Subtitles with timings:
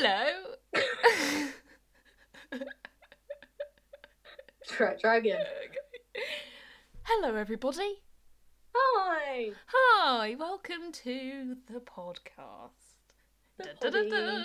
[0.00, 0.54] Hello.
[4.68, 5.44] Try, try again.
[7.02, 8.02] Hello, everybody.
[8.76, 9.50] Hi.
[9.66, 12.70] Hi, welcome to the podcast.
[13.56, 14.42] The Da, da, da.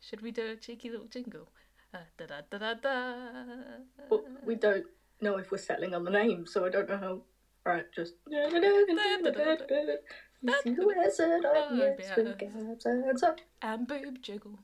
[0.00, 1.48] Should we do a cheeky little jingle?
[1.92, 3.14] Uh, da, da, da, da, da.
[4.08, 4.86] Well, we don't
[5.20, 7.20] know if we're settling on the name, so I don't know how.
[7.66, 8.14] Right, just.
[10.42, 12.18] You see the wizard Oh, of yes,
[13.62, 14.58] And boob jiggle.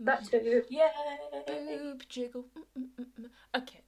[0.00, 0.62] That too.
[0.68, 0.88] Yay!
[1.78, 2.46] Boob jiggle.
[3.56, 3.80] Okay.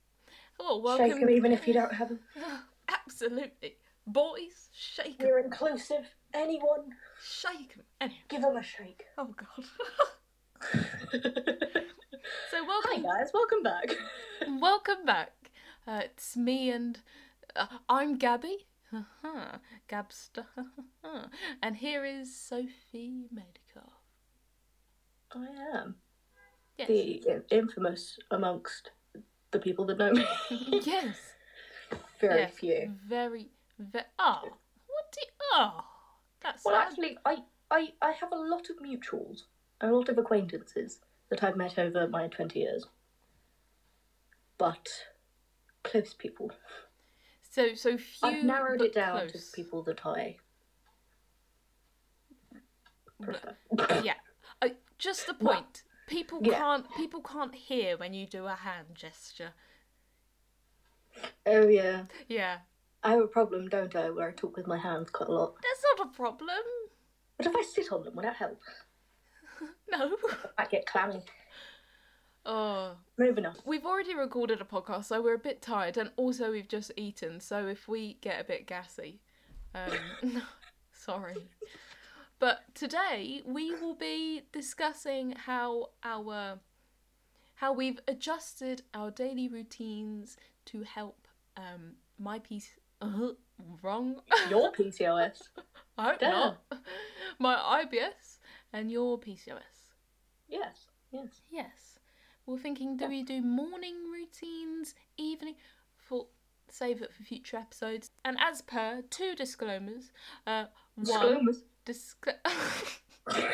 [0.58, 2.20] Well, Shake them even if you don't have them.
[2.88, 3.76] Absolutely.
[4.06, 5.26] Boys, shake 'em.
[5.26, 6.06] We're inclusive.
[6.34, 6.90] Anyone,
[7.22, 7.84] Shake 'em.
[8.00, 8.20] Anyway.
[8.28, 9.04] give them a shake.
[9.16, 9.64] Oh, God.
[11.12, 11.20] so,
[12.52, 13.02] Hi welcome.
[13.02, 13.90] guys, welcome back.
[14.60, 15.32] Welcome back.
[15.86, 16.98] Uh, it's me and
[17.56, 18.66] uh, I'm Gabby.
[18.90, 20.44] Haha, Gabster.
[21.02, 21.26] Haha.
[21.62, 23.63] and here is Sophie Medikoff.
[25.34, 25.96] I am
[26.78, 26.88] Yes.
[26.88, 28.90] the infamous amongst
[29.52, 30.26] the people that know me.
[30.84, 31.34] yes.
[32.20, 32.54] Very yes.
[32.58, 32.94] few.
[33.06, 34.04] Very, very.
[34.18, 35.20] Oh, ah, what do
[35.52, 35.84] Oh, ah,
[36.40, 36.88] that's Well, sad.
[36.88, 37.38] actually, I,
[37.70, 39.42] I, I have a lot of mutuals,
[39.80, 42.86] and a lot of acquaintances that I've met over my 20 years.
[44.58, 44.88] But
[45.84, 46.50] close people.
[47.50, 48.28] So, so few.
[48.28, 49.50] I've narrowed it down close.
[49.50, 50.36] to people that I
[53.22, 53.56] prefer.
[54.02, 54.14] Yeah.
[55.04, 55.82] Just the point.
[56.06, 56.58] People yeah.
[56.58, 56.86] can't.
[56.96, 59.50] People can't hear when you do a hand gesture.
[61.44, 62.04] Oh, yeah.
[62.26, 62.58] Yeah.
[63.02, 65.56] I have a problem, don't I, where I talk with my hands quite a lot.
[65.56, 66.56] That's not a problem.
[67.36, 68.60] But if I sit on them, would that help?
[69.90, 70.16] No.
[70.58, 71.22] I get clammy.
[72.44, 72.96] Oh.
[73.18, 73.54] Moving on.
[73.64, 77.40] We've already recorded a podcast, so we're a bit tired, and also we've just eaten.
[77.40, 79.20] So if we get a bit gassy,
[79.74, 80.42] um,
[80.92, 81.36] sorry.
[82.44, 86.58] But today we will be discussing how our
[87.54, 92.68] how we've adjusted our daily routines to help um, my piece.
[93.00, 93.28] Uh,
[93.82, 94.20] wrong.
[94.50, 95.40] Your PCOS.
[95.96, 96.30] I hope Damn.
[96.30, 96.58] not.
[97.38, 98.40] My IBS
[98.74, 99.94] and your PCOS.
[100.46, 101.40] Yes, yes.
[101.50, 101.98] Yes.
[102.44, 105.54] We're thinking do we do morning routines, evening
[105.96, 106.26] for
[106.68, 108.10] save it for future episodes.
[108.22, 110.12] And as per two disclaimers,
[110.46, 111.62] uh one Disclaimers.
[111.86, 112.40] Discla-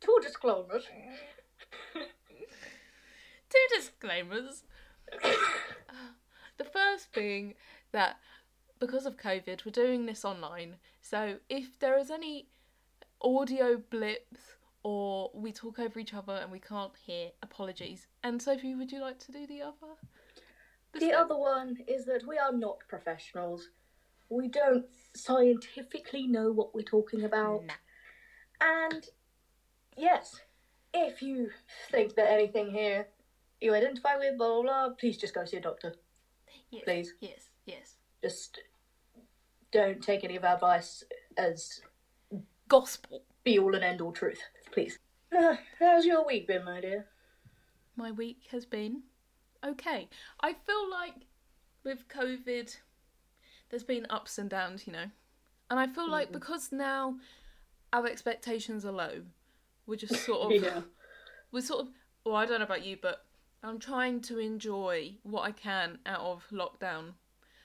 [0.00, 0.84] Two disclaimers.
[1.94, 4.64] two disclaimers.
[6.58, 7.54] the first being
[7.92, 8.16] that
[8.80, 10.76] because of COVID, we're doing this online.
[11.00, 12.48] So if there is any
[13.22, 14.40] audio blips
[14.82, 18.06] or we talk over each other and we can't hear, apologies.
[18.22, 19.94] And Sophie, would you like to do the other?
[20.98, 23.68] The other one is that we are not professionals.
[24.28, 27.64] We don't scientifically know what we're talking about.
[27.66, 27.74] Nah.
[28.60, 29.06] And
[29.96, 30.40] yes,
[30.92, 31.50] if you
[31.90, 33.08] think that anything here
[33.60, 35.94] you identify with, blah blah blah, please just go see a doctor.
[36.70, 37.14] Yes, Please.
[37.20, 37.94] Yes, yes.
[38.22, 38.60] Just
[39.72, 41.04] don't take any of our advice
[41.36, 41.80] as
[42.68, 43.22] Gospel.
[43.42, 44.40] be all and end all truth,
[44.72, 44.98] please.
[45.36, 47.06] Uh, how's your week been, my dear?
[47.96, 49.02] My week has been
[49.64, 50.08] okay.
[50.40, 51.14] I feel like
[51.84, 52.76] with COVID,
[53.70, 55.10] there's been ups and downs, you know.
[55.70, 56.32] And I feel like Mhm.
[56.32, 57.18] because now
[57.92, 59.24] our expectations are low,
[59.86, 60.82] we're just sort of Yeah.
[61.50, 61.92] we're sort of
[62.24, 63.26] well, I don't know about you, but
[63.62, 67.14] I'm trying to enjoy what I can out of lockdown.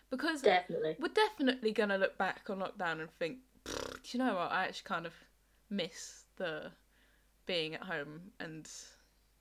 [0.09, 0.95] Because Definitely.
[0.99, 3.73] we're definitely gonna look back on lockdown and think, do
[4.11, 4.51] you know what?
[4.51, 5.13] I actually kind of
[5.69, 6.71] miss the
[7.45, 8.69] being at home and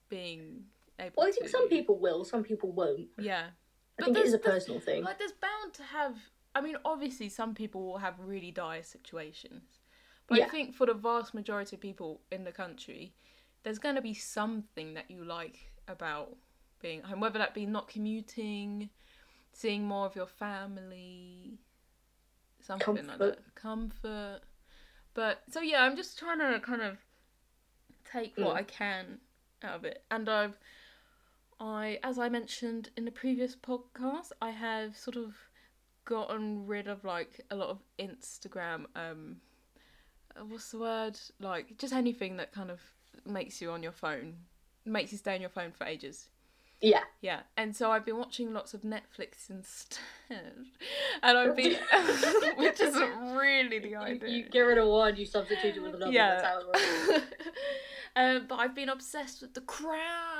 [0.09, 0.65] being
[0.99, 1.13] able.
[1.17, 1.49] Well, I think to...
[1.51, 3.07] some people will, some people won't.
[3.17, 3.51] Yeah, I
[3.97, 5.03] But think it is a personal thing.
[5.03, 6.15] like there's bound to have.
[6.55, 9.79] I mean, obviously, some people will have really dire situations,
[10.27, 13.13] but I think for the vast majority of people in the country,
[13.63, 16.35] there's going to be something that you like about
[16.81, 18.89] being home, whether that be not commuting,
[19.53, 21.59] seeing more of your family,
[22.61, 23.19] something like Comfort.
[23.19, 24.39] that, comfort.
[25.13, 26.97] But so yeah, I'm just trying to kind of
[28.11, 28.59] take what Mm.
[28.59, 29.19] I can
[29.63, 30.57] out of it, and I've.
[31.59, 35.33] I, as I mentioned in the previous podcast, I have sort of
[36.05, 38.85] gotten rid of like a lot of Instagram.
[38.95, 39.37] Um,
[40.35, 41.19] uh, what's the word?
[41.39, 42.79] Like just anything that kind of
[43.25, 44.35] makes you on your phone,
[44.85, 46.29] makes you stay on your phone for ages.
[46.81, 47.01] Yeah.
[47.19, 49.99] Yeah, and so I've been watching lots of Netflix instead,
[51.21, 51.75] and I've been,
[52.57, 54.29] which isn't really the You, idea.
[54.29, 56.13] you get rid of one, you substitute it with another.
[56.13, 56.35] Yeah.
[56.35, 56.67] That's how it
[57.17, 57.25] works.
[58.15, 60.38] um, but I've been obsessed with The Crown.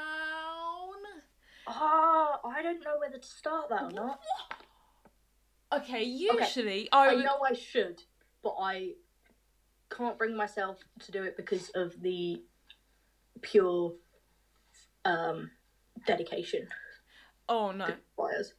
[1.72, 4.20] Ah, I don't know whether to start that or not.
[5.72, 7.24] Okay, usually I I would.
[7.24, 8.02] know I should,
[8.42, 8.94] but I
[9.96, 12.42] can't bring myself to do it because of the
[13.42, 13.94] pure
[15.06, 15.50] um,
[16.08, 16.68] dedication
[17.48, 17.86] Oh no.
[17.86, 18.54] it requires.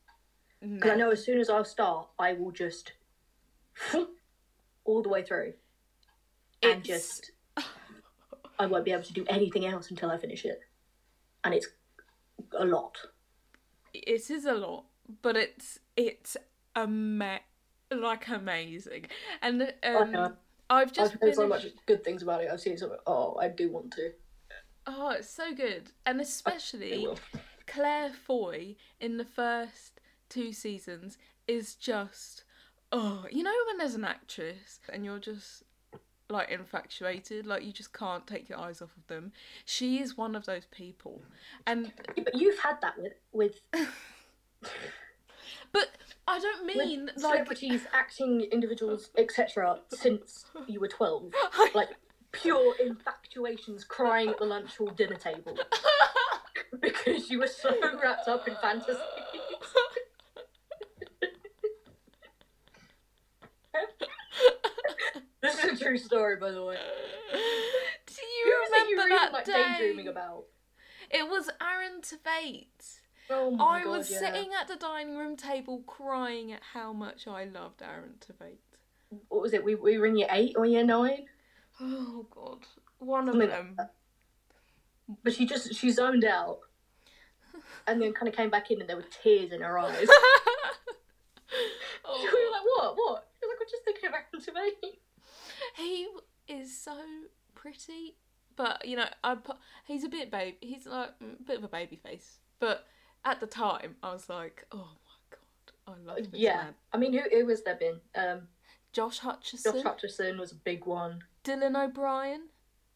[0.61, 2.93] Because I know as soon as I start, I will just
[4.85, 5.55] all the way through,
[6.63, 7.33] and It's- just
[8.59, 10.61] I won't be able to do anything else until I finish it,
[11.45, 11.67] and it's
[12.59, 12.97] a lot.
[13.93, 14.85] It is a lot,
[15.23, 16.37] but it's it's
[16.77, 17.41] a ama-
[17.91, 19.07] like amazing,
[19.43, 20.37] and um.
[20.73, 22.49] I've just I've heard so much good things about it.
[22.53, 22.97] I've seen so.
[23.05, 24.13] Oh, I do want to.
[24.87, 27.09] Oh, it's so good, and especially.
[27.67, 32.45] Claire Foy in the first two seasons is just
[32.93, 35.63] oh, you know when there's an actress and you're just
[36.31, 39.33] like infatuated, like you just can't take your eyes off of them.
[39.65, 41.23] She is one of those people,
[41.67, 43.61] and but you've had that with with
[45.73, 45.89] but
[46.27, 49.81] I don't mean with like celebrities, acting individuals, etc.
[49.89, 51.33] Since you were twelve,
[51.75, 51.89] like
[52.33, 55.57] pure infatuations, crying at the lunch or dinner table
[56.81, 58.97] because you were so wrapped up in fantasies.
[65.43, 66.77] this is a true story, by the way.
[68.07, 69.65] Do Who you you remember really that like day?
[69.79, 70.45] daydreaming about?
[71.11, 72.99] It was Aaron Tveit.
[73.31, 74.19] Oh my I god, was yeah.
[74.19, 78.59] sitting at the dining room table crying at how much I loved Aaron Tveit.
[79.29, 79.65] What was it?
[79.65, 81.27] We, we were in year eight or year nine,
[81.81, 82.59] Oh god,
[82.99, 83.77] one of them.
[85.25, 86.59] but she just she zoned out,
[87.87, 90.07] and then kind of came back in, and there were tears in her eyes.
[90.09, 90.17] we
[92.05, 92.97] Oh, were like, what?
[92.97, 93.29] What?
[93.41, 95.00] She was like, I'm just thinking of Aaron to me.
[95.81, 96.09] He
[96.49, 96.97] is so
[97.55, 98.17] pretty,
[98.57, 99.37] but you know, I
[99.87, 100.55] he's a bit babe.
[100.61, 102.87] He's like a bit of a baby face, but
[103.25, 106.75] at the time, I was like, oh my god, I love this Yeah, man.
[106.93, 108.01] I mean, who who has there been?
[108.15, 108.49] Um,
[108.93, 111.23] Josh Hutcherson, Josh Hutcherson was a big one.
[111.45, 112.49] Dylan O'Brien,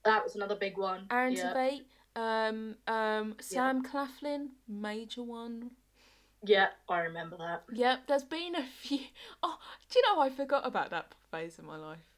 [0.04, 1.06] That was another big one.
[1.10, 1.52] Aaron yeah.
[1.54, 1.82] Tveit,
[2.16, 5.70] um, um, Sam Claflin, major one.
[6.46, 7.64] Yeah, I remember that.
[7.72, 8.98] Yep, there's been a few.
[9.42, 9.56] Oh,
[9.90, 12.13] do you know I forgot about that phase in my life.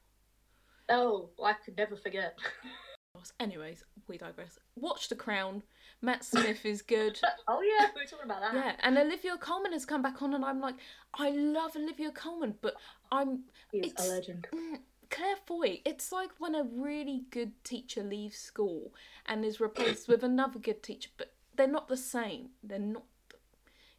[0.89, 2.37] Oh, I could never forget.
[3.41, 4.59] Anyways, we digress.
[4.77, 5.63] Watch The Crown.
[6.03, 7.19] Matt Smith is good.
[7.49, 8.55] oh yeah, we were talking about that.
[8.55, 10.75] Yeah, and Olivia Colman has come back on, and I'm like,
[11.15, 12.75] I love Olivia Colman, but
[13.11, 14.47] I'm He is It's- a legend.
[14.53, 14.81] mm,
[15.11, 15.81] Claire Foy.
[15.87, 18.93] It's like when a really good teacher leaves school
[19.25, 22.51] and is replaced with another good teacher, but they're not the same.
[22.63, 23.05] They're not.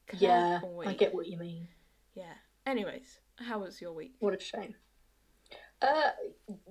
[0.08, 0.86] Claire Yeah, Foy.
[0.88, 1.68] I get what you mean.
[2.14, 2.34] Yeah.
[2.66, 4.14] Anyways, how was your week?
[4.20, 4.76] What a shame.
[5.82, 6.10] Uh,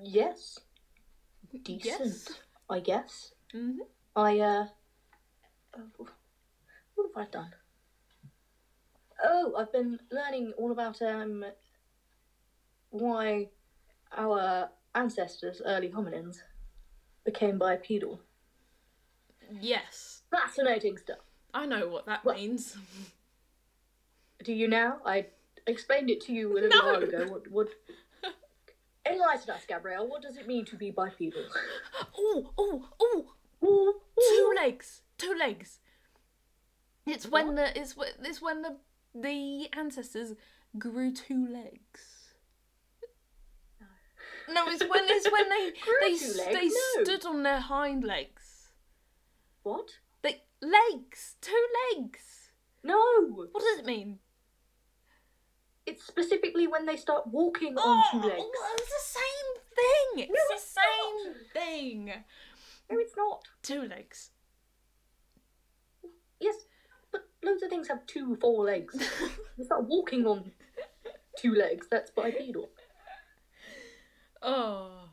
[0.03, 0.59] yes,
[1.63, 1.85] decent.
[1.85, 2.29] Yes.
[2.69, 3.33] I guess.
[3.53, 3.79] hmm
[4.17, 4.67] I uh,
[5.77, 6.07] oh,
[6.95, 7.51] what have I done?
[9.23, 11.45] Oh, I've been learning all about um
[12.91, 13.49] why
[14.17, 16.39] our ancestors, early hominins,
[17.25, 18.21] became bipedal.
[19.61, 20.23] Yes.
[20.31, 21.19] Fascinating stuff.
[21.55, 22.37] I know what that What?
[22.37, 22.77] means.
[24.43, 24.99] Do you now?
[25.05, 25.27] I
[25.67, 26.85] explained it to you a little No.
[26.93, 27.27] while ago.
[27.29, 27.51] What?
[27.51, 27.69] What?
[29.11, 30.09] Enlighten us, Gabrielle.
[30.09, 31.43] What does it mean to be bipedal?
[32.17, 33.33] Oh, oh, oh!
[33.65, 35.03] Ooh, Two legs.
[35.19, 35.79] Two legs.
[37.07, 38.77] It's when the it's it's when the
[39.15, 40.35] the ancestors
[40.79, 42.33] grew two legs.
[44.49, 46.53] No, it's when it's when they they two s- legs?
[46.55, 47.05] they No.
[47.05, 48.69] stood on their hind legs.
[49.63, 49.89] What?
[50.23, 52.51] They legs, two legs.
[52.85, 53.01] No.
[53.53, 54.19] What does it mean?
[55.87, 58.41] It's specifically when they start walking Oh, on two legs.
[58.41, 60.29] well, it's the same thing.
[60.29, 62.05] It's No, the it's same thing.
[62.91, 63.43] No, it's not.
[63.63, 64.31] Two legs.
[66.41, 66.57] Yes,
[67.13, 68.97] but loads of things have two, four legs.
[69.59, 70.51] they start walking on
[71.39, 71.87] two legs.
[71.91, 72.69] That's bipedal.
[74.43, 75.09] Oh,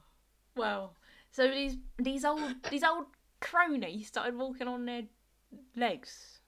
[0.55, 0.95] well.
[1.31, 3.05] So these these old these old
[3.39, 5.03] cronies started walking on their
[5.75, 6.39] legs.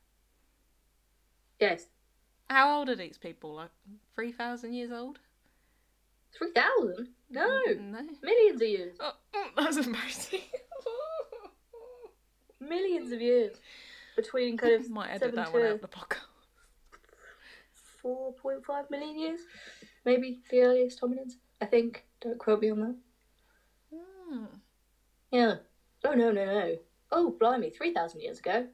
[1.60, 1.88] Yes,
[2.50, 3.56] How old are these people?
[3.56, 3.72] Like
[4.16, 5.20] three thousand years old?
[6.38, 7.10] three thousand.
[7.30, 7.48] No,
[7.80, 8.02] No.
[8.22, 8.98] millions of years.
[9.00, 10.42] Oh, mm, that's embarrassing.
[12.60, 13.58] Millions of years
[14.16, 16.22] between kind of Might edit that one out of the podcast.
[18.02, 19.42] four point five million years.
[20.06, 21.34] Maybe the earliest hominins.
[21.62, 22.06] I think.
[22.22, 22.96] Don't quote me on that.
[23.94, 24.46] Hmm.
[25.32, 25.56] Yeah.
[26.06, 26.76] Oh no no no.
[27.12, 28.68] Oh blimey, three thousand years ago.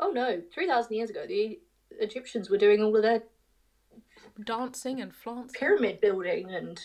[0.00, 1.60] Oh no, three thousand years ago the
[2.00, 3.22] Egyptians were doing all of their
[4.44, 5.58] Dancing and flancing.
[5.58, 6.80] pyramid building and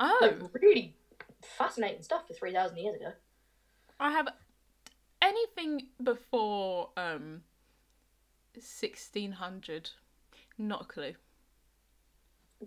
[0.00, 0.94] Oh, like really
[1.42, 3.12] fascinating stuff for three thousand years ago.
[3.98, 4.28] I have
[5.20, 7.42] anything before um
[8.58, 9.90] sixteen hundred.
[10.56, 11.14] Not a clue.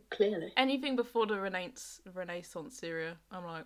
[0.10, 0.54] Clearly.
[0.58, 3.66] Anything before the Renaissance, Renaissance era, I'm like,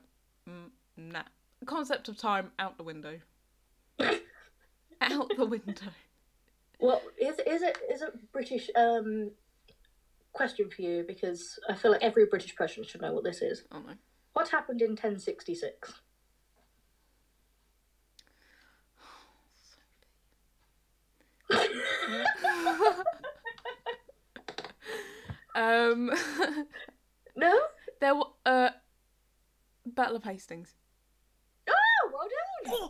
[0.49, 1.21] mm, nah.
[1.65, 3.19] Concept of time out the window.
[5.01, 5.91] out the window.
[6.79, 9.31] Well, is is it is it British um
[10.33, 13.63] question for you because I feel like every British person should know what this is.
[13.71, 13.93] Oh no.
[14.33, 15.93] What happened in 1066?
[25.55, 26.11] um,
[27.35, 27.59] No?
[28.01, 28.69] there w- uh,
[29.85, 30.73] Battle of Hastings.
[31.69, 32.27] Oh, well
[32.79, 32.89] done.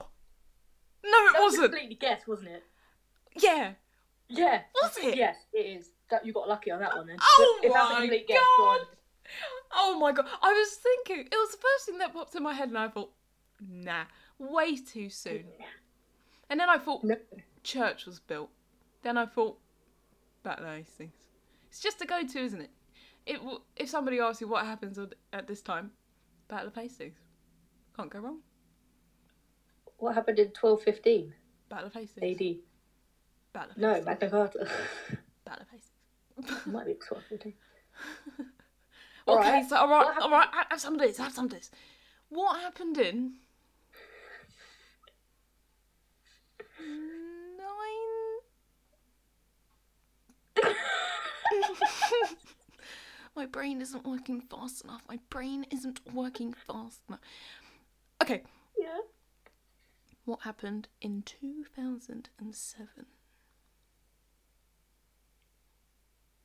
[1.04, 1.64] No, it That was a wasn't.
[1.74, 2.64] completely guess, wasn't it?
[3.36, 3.74] Yeah.
[4.28, 4.62] Yeah.
[4.82, 5.16] Was it?
[5.18, 5.92] Yes, it is.
[6.10, 7.18] That you got lucky on that one then.
[7.22, 8.80] Oh If my guess, God.
[9.74, 10.26] Oh my god.
[10.42, 12.88] I was thinking, it was the first thing that popped in my head, and I
[12.88, 13.12] thought,
[13.68, 14.04] nah,
[14.38, 15.46] way too soon.
[16.50, 17.16] And then I thought, No.
[17.64, 18.52] church was built.
[19.02, 19.58] Then I thought,
[20.44, 21.16] Battle of Hastings.
[21.70, 22.70] It's just a go to, isn't it?
[23.26, 25.92] It w- If somebody asks you what happens at- this time,
[26.48, 27.18] Battle of Hastings.
[27.96, 28.40] Can't go wrong.
[29.98, 31.34] What happened in 1215
[31.70, 32.40] Battle of Hastings.
[32.42, 32.58] AD?
[33.56, 34.02] Battle of No.
[34.02, 34.68] Magna Carta.
[35.48, 35.90] Hastings.
[36.38, 37.54] It might be 1215.
[39.28, 41.52] Okay, Alright, so all right, all right, have- have some of this, have some of
[41.52, 41.72] this.
[42.30, 43.38] What happened in
[50.56, 50.64] nine?
[53.36, 55.02] My brain isn't working fast enough.
[55.10, 57.22] My brain isn't working fast enough.
[58.22, 58.44] Okay,
[58.80, 59.00] Yeah.
[60.26, 63.06] what happened in 2007?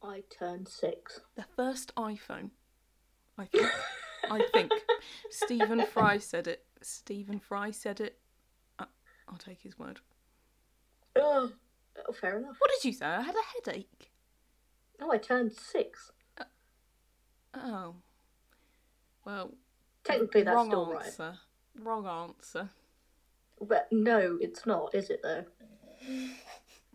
[0.02, 1.21] I turned six.
[1.37, 2.50] The first iPhone.
[3.38, 3.71] I think.
[4.30, 4.73] I think.
[5.30, 6.64] Stephen Fry said it.
[6.83, 8.19] Stephen Fry said it.
[8.78, 8.87] I-
[9.28, 10.00] I'll take his word.
[11.16, 11.50] Oh,
[12.09, 12.57] oh, fair enough.
[12.59, 13.07] What did you say?
[13.07, 14.11] I had a headache.
[15.00, 16.12] No, I turned six.
[16.38, 16.45] Uh,
[17.54, 17.95] oh.
[19.25, 19.52] Well,
[20.04, 21.04] Technically, that's wrong still right.
[21.07, 21.35] answer.
[21.78, 22.71] Wrong answer.
[23.61, 25.45] But no, it's not, is it though?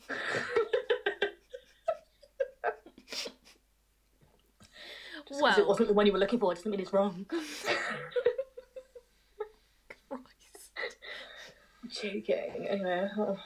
[5.27, 7.25] Just 'cause it Well, wasn't the one you were looking for doesn't mean it's wrong.
[10.09, 10.71] Christ.
[11.87, 12.67] Joking.
[12.67, 13.37] Anyway, oh.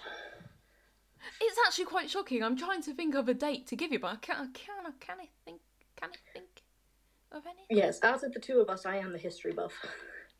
[1.41, 2.43] It's actually quite shocking.
[2.43, 4.39] I'm trying to think of a date to give you, but I can't.
[4.39, 4.99] I can't.
[4.99, 5.61] Can I think?
[5.95, 6.63] Can I think
[7.31, 7.77] of anything?
[7.77, 9.73] yes, out of the two of us, I am the history buff.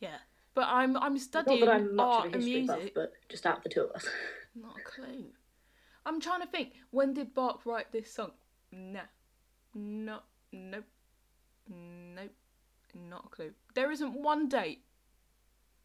[0.02, 0.18] Yeah,
[0.56, 3.46] but I'm I'm studying Not that I'm much art of a history buff, but just
[3.46, 4.08] out of the two of us.
[4.56, 5.26] Not a clue.
[6.06, 6.74] I'm trying to think.
[6.92, 8.32] When did Bach write this song?
[8.72, 9.02] Nah.
[9.76, 10.20] No.
[10.52, 10.86] Nope.
[13.20, 13.52] Not a clue.
[13.76, 14.82] There isn't one date.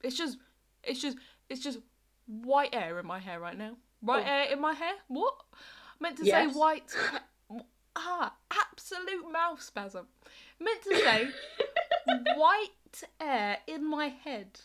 [0.03, 0.38] It's just.
[0.83, 1.19] It's just.
[1.49, 1.79] It's just
[2.26, 3.76] white air in my hair right now.
[4.00, 4.31] White Oh.
[4.31, 4.95] air in my hair.
[5.09, 5.35] What?
[5.55, 5.57] I
[6.00, 6.53] meant to Yes.
[6.53, 6.95] say white.
[7.97, 10.07] ah, absolute mouth spasm.
[10.61, 11.29] meant to say
[12.37, 14.61] white air in my head.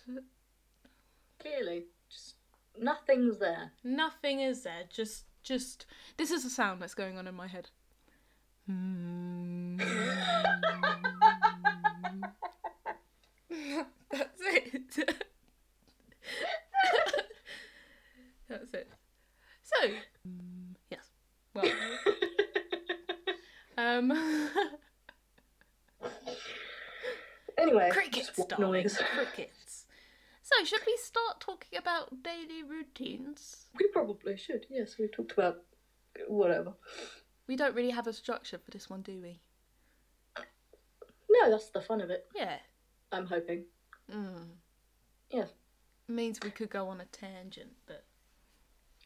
[1.39, 2.35] Clearly, just
[2.79, 3.71] nothing's there.
[3.83, 4.83] Nothing is there.
[4.89, 5.85] Just, just.
[6.17, 7.69] This is the sound that's going on in my head.
[14.11, 15.15] that's it.
[18.49, 18.87] that's it.
[19.81, 19.87] So,
[20.89, 21.09] yes.
[21.53, 21.71] Well,
[23.77, 24.11] um,
[27.57, 28.97] Anyway, crickets, darling, noise.
[29.13, 29.85] crickets.
[30.41, 33.65] So, should we start talking about daily routines?
[33.77, 34.65] We probably should.
[34.69, 35.57] Yes, we talked about
[36.27, 36.73] whatever.
[37.47, 39.41] We don't really have a structure for this one, do we?
[41.29, 42.27] No, that's the fun of it.
[42.33, 42.57] Yeah.
[43.11, 43.65] I'm hoping.
[44.11, 44.47] Mm.
[45.31, 45.45] Yeah.
[46.07, 48.05] Means we could go on a tangent, but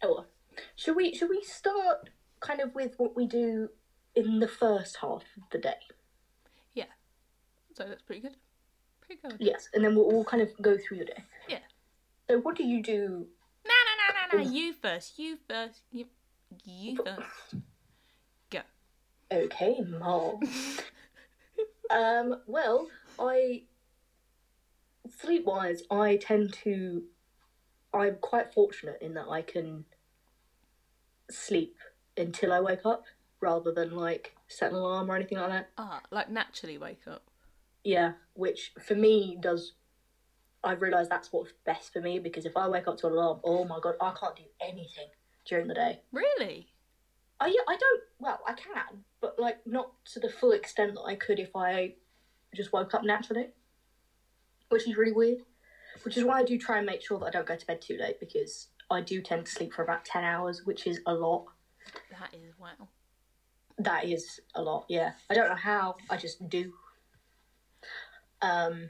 [0.04, 0.28] Oh, well.
[0.76, 3.70] Should we should we start kind of with what we do
[4.16, 5.80] in the first half of the day?
[6.74, 6.86] Yeah.
[7.76, 8.36] So that's pretty good.
[9.02, 9.38] Pretty good.
[9.40, 11.24] Yes, and then we'll all kind of go through your day.
[11.48, 11.60] Yeah.
[12.30, 13.28] So what do you do?
[13.66, 14.52] No, no, no, no, no.
[14.52, 15.20] You first.
[15.20, 15.82] You first.
[15.92, 16.06] You,
[16.66, 17.64] you first.
[18.50, 18.60] Go.
[19.32, 20.40] Okay, Mom.
[21.90, 22.42] um.
[22.48, 22.88] Well,
[23.20, 23.64] I
[25.20, 27.04] sleep wise, I tend to.
[27.94, 29.86] I'm quite fortunate in that I can
[31.30, 31.78] sleep
[32.18, 33.06] until I wake up,
[33.42, 35.70] rather than like set an alarm or anything like that.
[35.78, 37.24] Ah, like naturally wake up.
[37.84, 39.74] Yeah, which for me does.
[40.64, 43.42] I've realised that's what's best for me because if I wake up to an alarm,
[43.44, 45.10] oh my god, I can't do anything
[45.46, 46.00] during the day.
[46.14, 46.70] Really?
[47.40, 48.02] I yeah, I don't.
[48.20, 51.96] Well, I can, but like not to the full extent that I could if I
[52.56, 53.48] just woke up naturally,
[54.70, 55.40] which is really weird.
[56.04, 57.82] Which is why I do try and make sure that I don't go to bed
[57.82, 61.14] too late because I do tend to sleep for about ten hours, which is a
[61.14, 61.46] lot.
[62.12, 62.88] That is wow.
[63.80, 65.14] That is a lot, yeah.
[65.30, 66.74] I don't know how, I just do.
[68.42, 68.90] Um,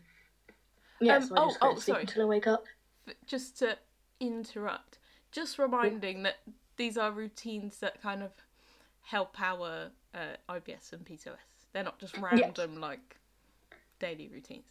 [1.00, 2.02] yeah, Um, so I oh, just oh, sleep sorry.
[2.02, 2.66] until I wake up.
[3.26, 3.78] Just to
[4.20, 5.00] interrupt,
[5.32, 6.40] just reminding that
[6.76, 8.32] these are routines that kind of
[9.02, 11.38] help our uh, IBS and PCOS.
[11.72, 13.18] They're not just random like
[14.00, 14.66] daily routines.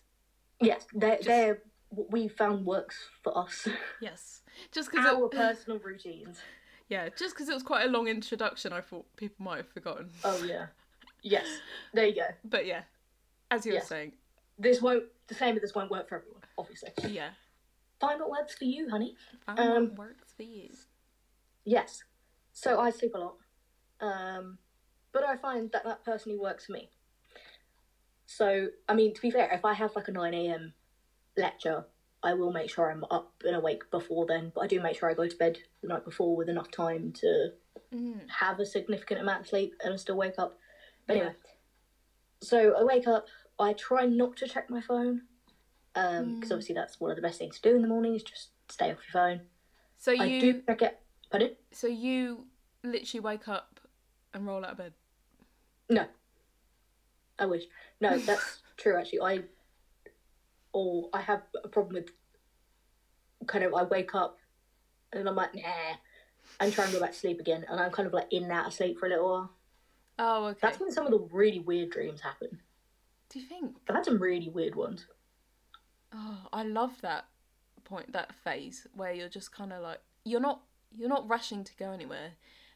[0.60, 1.62] Yes, they're, Just- they're
[1.92, 3.68] what we found works for us.
[4.00, 6.40] Yes, just because Our personal routines.
[6.88, 10.10] yeah, just because it was quite a long introduction, I thought people might have forgotten.
[10.24, 10.66] Oh, yeah.
[11.22, 11.46] Yes,
[11.94, 12.26] there you go.
[12.44, 12.82] But yeah,
[13.50, 13.84] as you Yes.
[13.84, 14.12] were saying,
[14.58, 16.90] This won't, the same, this won't work for everyone, obviously.
[17.08, 17.30] yeah,
[18.00, 19.14] Find what works for you, honey.
[19.46, 20.70] find Um, what works for you.
[21.64, 22.02] Yes.
[22.52, 23.36] So I sleep a lot.
[24.00, 24.58] Um,
[25.12, 26.90] but I find that that personally works for me.
[28.26, 30.72] So, I mean, to be fair, if I have like a 9am
[31.36, 31.84] lecture,
[32.22, 34.52] I will make sure I'm up and awake before then.
[34.54, 37.12] But I do make sure I go to bed the night before with enough time
[37.20, 37.52] to
[37.92, 38.26] Mm.
[38.28, 40.58] have a significant amount of sleep and I still wake up.
[41.06, 41.34] But anyway,
[42.42, 43.26] so I wake up.
[43.58, 45.22] I try not to check my phone
[45.92, 46.52] because Mm.
[46.52, 48.90] obviously that's one of the best things to do in the morning is just stay
[48.90, 49.46] off your phone.
[49.98, 51.00] So I you, do check it.
[51.30, 51.56] Pardon?
[51.70, 52.46] so you
[52.82, 53.80] literally wake up
[54.32, 54.94] and roll out of bed.
[55.90, 56.06] No.
[57.38, 57.64] I wish.
[58.00, 59.20] No, that's true actually.
[59.20, 59.44] I
[60.72, 62.10] or I have a problem with
[63.46, 64.38] kind of I wake up
[65.12, 65.96] and I'm like, nah
[66.60, 68.52] and try and go back to sleep again and I'm kind of like in and
[68.52, 69.50] out of sleep for a little while.
[70.18, 70.58] Oh, okay.
[70.62, 72.60] That's when some of the really weird dreams happen.
[73.30, 73.76] Do you think?
[73.88, 75.06] I've had some really weird ones.
[76.14, 77.24] Oh, I love that
[77.84, 80.62] point, that phase where you're just kind of like you're not
[80.94, 82.32] you're not rushing to go anywhere,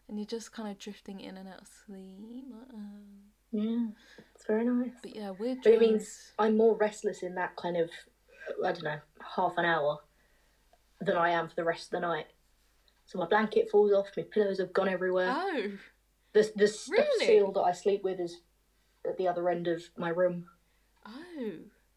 [0.08, 2.46] and you're just kind of drifting in and out of sleep.
[2.52, 2.78] Uh-uh.
[3.56, 3.86] Yeah.
[4.34, 4.90] It's very nice.
[5.02, 5.92] But yeah, weird But it dreams.
[5.92, 7.88] means I'm more restless in that kind of
[8.64, 9.00] I don't know,
[9.35, 9.98] half an hour
[11.00, 12.26] than I am for the rest of the night.
[13.07, 15.33] So my blanket falls off, my pillows have gone everywhere.
[15.35, 15.70] Oh,
[16.33, 17.26] The the stuffed Really?
[17.26, 18.40] seal that I sleep with is
[19.09, 20.46] at the other end of my room.
[21.07, 21.52] oh.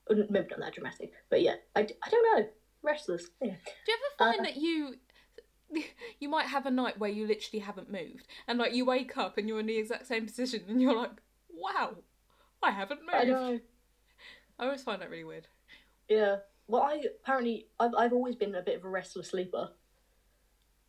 [0.09, 2.47] Maybe not that dramatic, but yeah, I, I don't know.
[2.81, 3.27] Restless.
[3.41, 3.55] Yeah.
[3.85, 4.95] Do you ever find Uh, that you
[6.19, 9.37] you might have a night where you literally haven't moved, and like you wake up
[9.37, 11.11] and you're in the exact same position, and you're like,
[11.59, 11.95] wow,
[12.63, 13.15] I haven't moved.
[13.15, 13.59] I know.
[14.57, 15.47] I always find that really weird.
[16.07, 16.37] Yeah.
[16.67, 19.69] Well, I apparently I've I've always been a bit of a restless sleeper.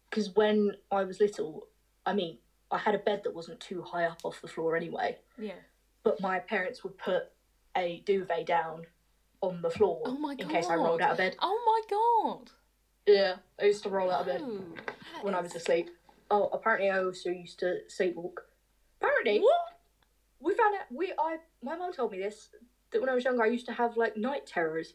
[0.09, 1.69] Because when I was little,
[2.05, 2.39] I mean,
[2.71, 5.19] I had a bed that wasn't too high up off the floor anyway.
[5.39, 5.53] Yeah.
[6.03, 7.25] But my parents would put
[7.77, 8.87] a duvet down
[9.41, 11.37] on the floor Oh my in case I rolled out of bed.
[11.41, 12.51] Oh my god.
[13.07, 15.91] Yeah, I used to roll out of bed Oh, that when I was asleep.
[16.31, 18.35] Oh, apparently I also used to sleepwalk.
[19.01, 19.70] Apparently, What?
[20.40, 20.87] We found out.
[20.90, 22.50] We I my mum told me this
[22.90, 24.94] that when I was younger I used to have like night terrors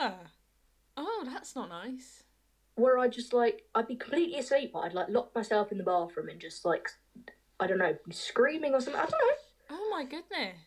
[0.00, 0.14] Ah.
[0.96, 2.24] Oh, that's not nice.
[2.74, 5.84] where I just like I'd be completely asleep, but I'd like lock myself in the
[5.84, 6.88] bathroom and just like
[7.60, 9.00] I don't know, screaming or something.
[9.00, 9.34] I don't know.
[9.70, 10.58] Oh my goodness.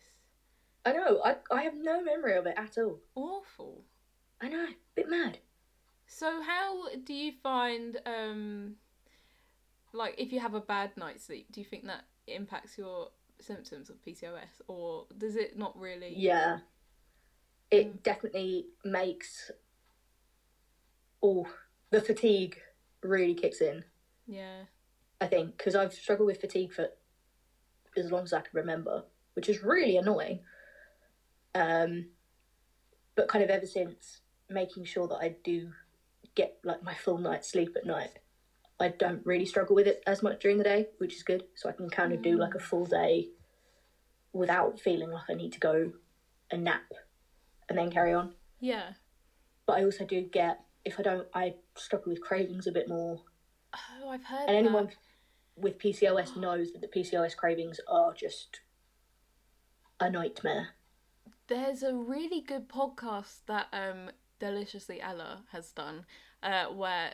[0.85, 1.21] I know.
[1.23, 2.99] I I have no memory of it at all.
[3.15, 3.83] Awful.
[4.41, 4.67] I know.
[4.95, 5.37] Bit mad.
[6.07, 8.75] So how do you find um
[9.93, 13.09] like if you have a bad night's sleep, do you think that impacts your
[13.43, 16.13] symptoms of PCOS or does it not really?
[16.15, 16.59] Yeah.
[17.69, 19.51] It definitely makes
[21.23, 21.47] oh
[21.89, 22.57] the fatigue
[23.03, 23.83] really kicks in.
[24.27, 24.63] Yeah.
[25.19, 26.87] I think because I've struggled with fatigue for
[27.97, 30.39] as long as I can remember, which is really annoying.
[31.53, 32.07] Um,
[33.15, 35.71] but kind of ever since making sure that I do
[36.35, 38.19] get like my full night's sleep at night,
[38.81, 41.43] I don't really struggle with it as much during the day, which is good.
[41.55, 43.29] So I can kind of do like a full day
[44.33, 45.91] without feeling like I need to go
[46.49, 46.91] and nap
[47.69, 48.33] and then carry on.
[48.59, 48.93] Yeah.
[49.65, 53.21] But I also do get if I don't, I struggle with cravings a bit more.
[53.73, 54.95] Oh, I've heard And anyone that.
[55.55, 58.61] with PCOS knows that the PCOS cravings are just
[59.99, 60.69] a nightmare.
[61.47, 66.05] There's a really good podcast that um Deliciously Ella has done,
[66.41, 67.13] uh, where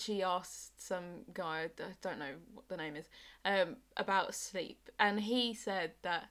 [0.00, 3.08] she asked some guy, I don't know what the name is,
[3.44, 6.28] um, about sleep, and he said that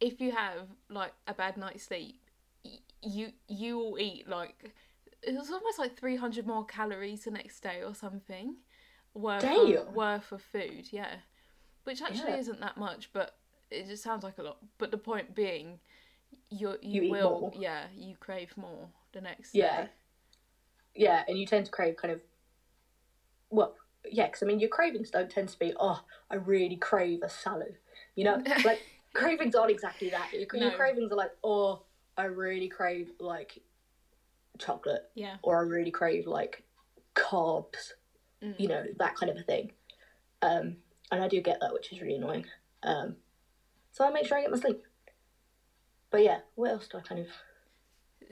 [0.00, 2.20] if you have like a bad night's sleep,
[2.64, 4.74] y- you you will eat like
[5.22, 8.56] it was almost like three hundred more calories the next day or something,
[9.14, 9.42] worth
[9.88, 11.16] of, worth of food, yeah,
[11.84, 12.38] which actually Yeah.
[12.38, 13.36] isn't that much, but
[13.70, 14.58] it just sounds like a lot.
[14.78, 15.80] But the point being,
[16.50, 17.52] you you, You will more.
[17.54, 19.82] yeah you crave more the next Yeah.
[19.84, 19.88] day.
[20.94, 22.20] Yeah, and you tend to crave kind of,
[23.50, 23.74] well,
[24.10, 27.28] yeah, because I mean, your cravings don't tend to be, oh, I really crave a
[27.28, 27.76] salad.
[28.14, 28.80] You know, like
[29.14, 30.32] cravings aren't exactly that.
[30.32, 31.82] Your, your cravings are like, oh,
[32.16, 33.62] I really crave like
[34.58, 35.36] chocolate, Yeah.
[35.42, 36.62] or I really crave like
[37.14, 37.92] carbs.
[38.42, 38.58] Mm.
[38.60, 39.72] You know, that kind of a thing.
[40.42, 40.76] Um,
[41.10, 42.44] and I do get that, which is really annoying.
[42.82, 43.16] Um,
[43.92, 44.82] so I make sure I get my sleep.
[46.10, 47.26] But yeah, what else do I kind of?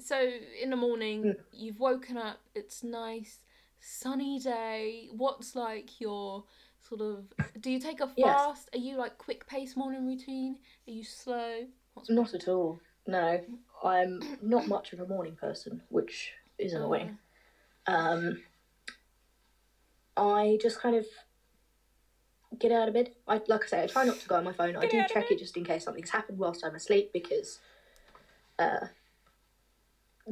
[0.05, 0.29] So
[0.63, 1.35] in the morning, Mm.
[1.53, 2.39] you've woken up.
[2.55, 3.41] It's nice,
[3.81, 5.09] sunny day.
[5.13, 6.45] What's like your
[6.81, 7.27] sort of?
[7.61, 8.41] Do you take a Yes.
[8.41, 8.69] fast?
[8.75, 10.57] Are you like quick pace morning routine?
[10.87, 11.67] Are you slow?
[11.95, 12.81] What's Not at all.
[13.07, 13.41] No,
[13.85, 17.19] I'm not much of a morning person, which is Oh, annoying.
[17.87, 18.43] Um,
[20.17, 21.07] I just kind of
[22.59, 23.11] get out of bed.
[23.29, 24.77] I like I say, I try not to go on my phone.
[24.77, 27.59] I do check it just in case something's happened whilst I'm asleep because
[28.59, 28.87] uh,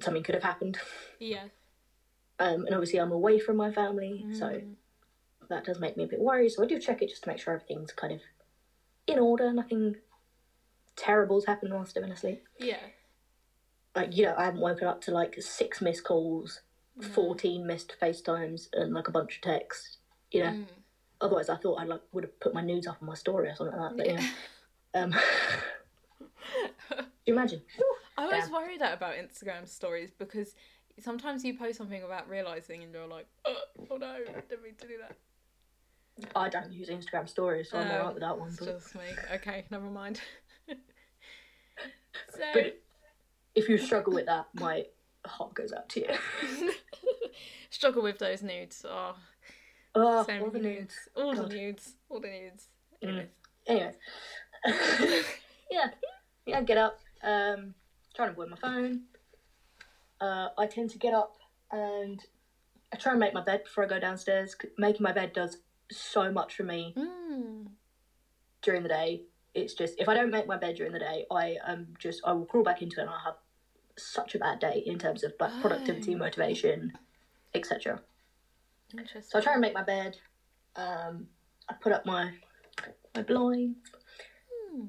[0.01, 0.79] something could have happened.
[1.19, 1.49] Yeah.
[2.39, 4.75] Um, and obviously, I'm away from my family, so Mm.
[5.49, 6.51] that does make me a bit worried.
[6.51, 8.21] So I do check it just to make sure everything's kind of
[9.07, 9.53] in order.
[9.53, 9.97] Nothing
[10.97, 12.43] terrible's happened whilst I've been asleep.
[12.59, 12.81] Yeah.
[13.95, 16.63] Like you know, I haven't woken up to like six missed calls,
[16.97, 17.07] No.
[17.09, 19.99] fourteen missed FaceTimes, and like a bunch of texts.
[20.31, 20.67] You know, Mm.
[21.21, 23.55] otherwise I thought I like would have put my nudes up on my story or
[23.55, 23.97] something like that.
[23.97, 24.21] But Yeah.
[24.95, 25.13] yeah, um,
[26.99, 27.63] do you imagine?
[28.17, 30.55] I always worry that about Instagram stories because
[31.03, 33.55] sometimes you post something without realizing, and you're like, oh,
[33.91, 35.17] oh no, didn't mean to do that.
[36.37, 38.55] I don't use Instagram stories, so I'm Oh, alright with that one.
[38.59, 39.01] But just me.
[39.35, 40.21] Okay, never mind.
[40.69, 40.75] so,
[42.53, 42.79] But-
[43.55, 44.87] if you struggle with that, my
[45.27, 46.71] heart goes out to you.
[47.71, 48.85] struggle with those nudes.
[48.89, 49.15] Oh,
[49.95, 50.95] Oh, so all the many nudes.
[51.15, 51.95] All the nudes.
[52.09, 52.69] All the nudes.
[53.05, 53.27] Mm.
[53.67, 53.93] Anyway,
[55.71, 55.91] yeah,
[56.47, 56.63] yeah.
[56.63, 56.99] Get up.
[57.23, 57.75] Um,
[58.15, 59.03] try to avoid my phone.
[60.23, 61.37] Uh, I tend to get up
[61.73, 62.25] and
[62.93, 64.55] I try and make my bed before I go downstairs.
[64.79, 65.59] Making my bed does
[65.91, 67.73] so much for me Mm.
[68.63, 69.25] during the day.
[69.55, 72.33] It's just if I don't make my bed during the day, I am just I
[72.33, 73.37] will crawl back into it and I'll have
[73.99, 76.19] such a bad day in terms of like productivity, Oh.
[76.19, 76.93] motivation,
[77.53, 78.01] etc.
[78.93, 79.23] Interesting.
[79.23, 80.19] So I try and make my bed.
[80.77, 81.29] Um,
[81.69, 82.33] I put up my
[83.15, 83.91] my blinds
[84.71, 84.87] Hmm.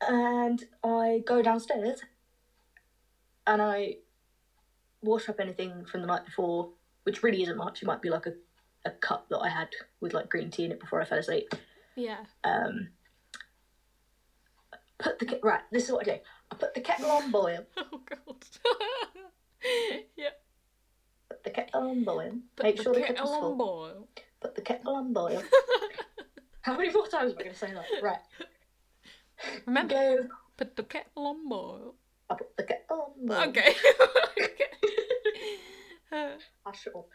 [0.00, 2.02] and I go downstairs
[3.46, 3.98] and I
[5.02, 6.70] wash up anything from the night before,
[7.04, 7.82] which really isn't much.
[7.82, 8.32] It might be like a,
[8.84, 9.68] a cup that I had
[10.00, 11.54] with like green tea in it before I fell asleep.
[11.96, 12.18] Yeah.
[12.44, 12.88] Um,
[14.98, 15.60] put the right.
[15.70, 16.20] This is what I do.
[16.50, 17.64] I put the kettle on boil.
[17.76, 18.44] Oh god.
[20.16, 20.30] yeah.
[21.28, 22.32] Put the kettle on boil.
[22.56, 23.56] Put Make the sure the kettle kettle's on full.
[23.56, 24.08] boil.
[24.40, 25.42] Put the kettle on boil.
[26.62, 27.84] How many more times am I going to say that?
[28.02, 28.18] Right.
[29.66, 30.28] Remember, Go.
[30.56, 31.94] put the kettle on boil.
[32.32, 33.48] I the kettle on.
[33.48, 33.74] Okay.
[34.40, 36.34] okay.
[36.66, 37.08] I shall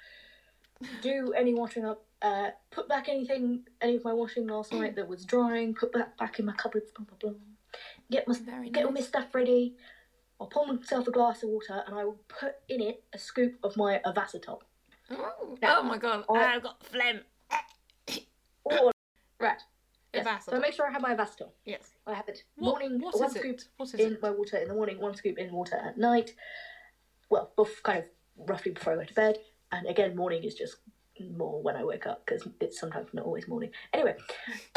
[1.02, 2.04] do any washing up.
[2.22, 5.74] Uh, put back anything, any of my washing last night that was drying.
[5.76, 6.92] Put that back in my cupboards.
[6.92, 7.40] Blah blah blah.
[8.10, 9.76] Get my very get all my stuff ready.
[10.40, 13.56] I'll pour myself a glass of water and I will put in it a scoop
[13.64, 14.60] of my Ovasitol.
[15.10, 17.22] Oh, Now, oh my god, I- I've got phlegm.
[18.64, 18.92] Or
[19.40, 19.62] right.
[20.26, 20.46] Yes.
[20.46, 21.50] So I make sure I have my Ovasitol.
[21.66, 21.96] Yes.
[22.06, 23.00] I have it What, morning.
[23.02, 23.64] what one is scoop it?
[23.78, 24.22] What is in it?
[24.22, 26.34] my water in the morning, one scoop in water at night.
[27.30, 28.06] Well, bef- kind of
[28.50, 29.38] roughly before I go to bed.
[29.72, 30.78] And again, morning is just
[31.36, 33.72] more when I wake up because it's sometimes not always morning.
[33.94, 34.16] Anyway,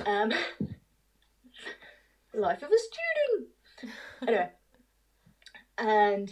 [0.07, 0.31] um,
[2.35, 3.95] life of a student.
[4.27, 4.49] Anyway,
[5.79, 6.31] and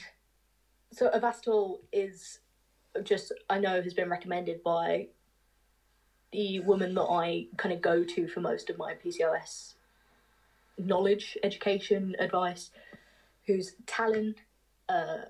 [0.92, 2.40] so Ovasitol is
[3.04, 5.08] just I know has been recommended by
[6.32, 9.74] the woman that I kind of go to for most of my PCOS
[10.78, 12.70] knowledge, education, advice,
[13.46, 14.34] who's Tallene,
[14.88, 15.22] uh,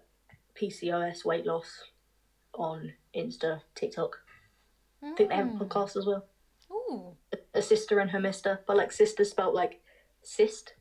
[0.54, 1.84] PCOS weight loss
[2.54, 4.18] on Insta, TikTok.
[5.02, 5.58] I think they have a Mm.
[5.58, 6.26] podcast as well.
[6.70, 7.16] Ooh.
[7.54, 9.80] A sister and her mister, but like sister spelt like
[10.22, 10.74] cyst,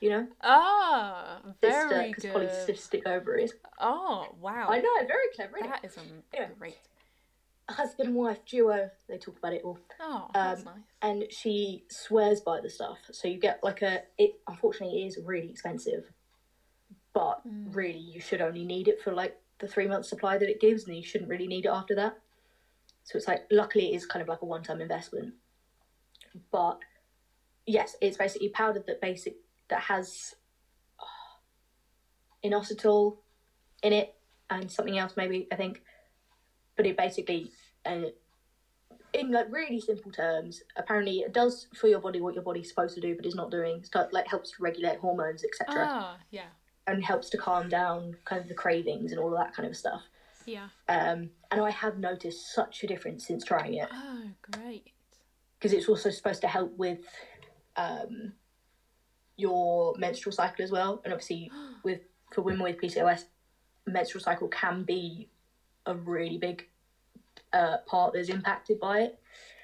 [0.00, 0.28] you know?
[0.42, 2.34] Ah, Sister, very because good.
[2.34, 3.54] polycystic ovaries.
[3.78, 4.66] Oh, wow.
[4.68, 5.56] I know, very clever.
[5.60, 6.54] That is um, Anyway.
[6.58, 6.78] great.
[7.72, 9.78] Husband and wife duo, they talk about it all.
[10.00, 10.84] Oh, that's Um, nice.
[11.02, 12.98] and she swears by the stuff.
[13.12, 16.12] So you get like a it unfortunately it is really expensive.
[17.12, 17.74] But Mm.
[17.74, 20.86] really you should only need it for like the three month supply that it gives
[20.86, 22.16] and you shouldn't really need it after that.
[23.04, 25.34] So it's like luckily it is kind of like a one time investment.
[26.52, 26.78] But
[27.66, 29.34] yes, it's basically powder that basic
[29.68, 30.34] that has
[30.98, 33.16] uh, inositol
[33.82, 34.14] in it
[34.48, 35.82] and something else maybe I think.
[36.76, 37.50] But it basically
[37.86, 38.10] uh,
[39.12, 42.94] in like really simple terms, apparently it does for your body what your body's supposed
[42.94, 43.82] to do, but is not doing.
[43.82, 46.46] Start like helps to regulate hormones, etc., Ah, yeah.
[46.86, 49.76] and helps to calm down kind of the cravings and all of that kind of
[49.76, 50.02] stuff.
[50.46, 50.68] Yeah.
[50.88, 54.92] Um, and I have noticed such a difference since trying it Oh, great.
[55.58, 57.00] because it's also supposed to help with
[57.76, 58.32] um,
[59.36, 61.00] your menstrual cycle as well.
[61.04, 61.50] And obviously,
[61.84, 62.00] with
[62.32, 63.24] for women with PCOS,
[63.86, 65.28] menstrual cycle can be
[65.86, 66.66] a really big
[67.52, 69.18] uh, part that's impacted by it.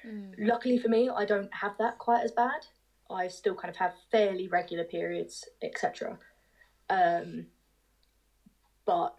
[0.05, 0.33] Mm.
[0.39, 2.65] Luckily for me, I don't have that quite as bad.
[3.09, 6.17] I still kind of have fairly regular periods, etc.
[6.89, 7.47] Um,
[8.85, 9.15] but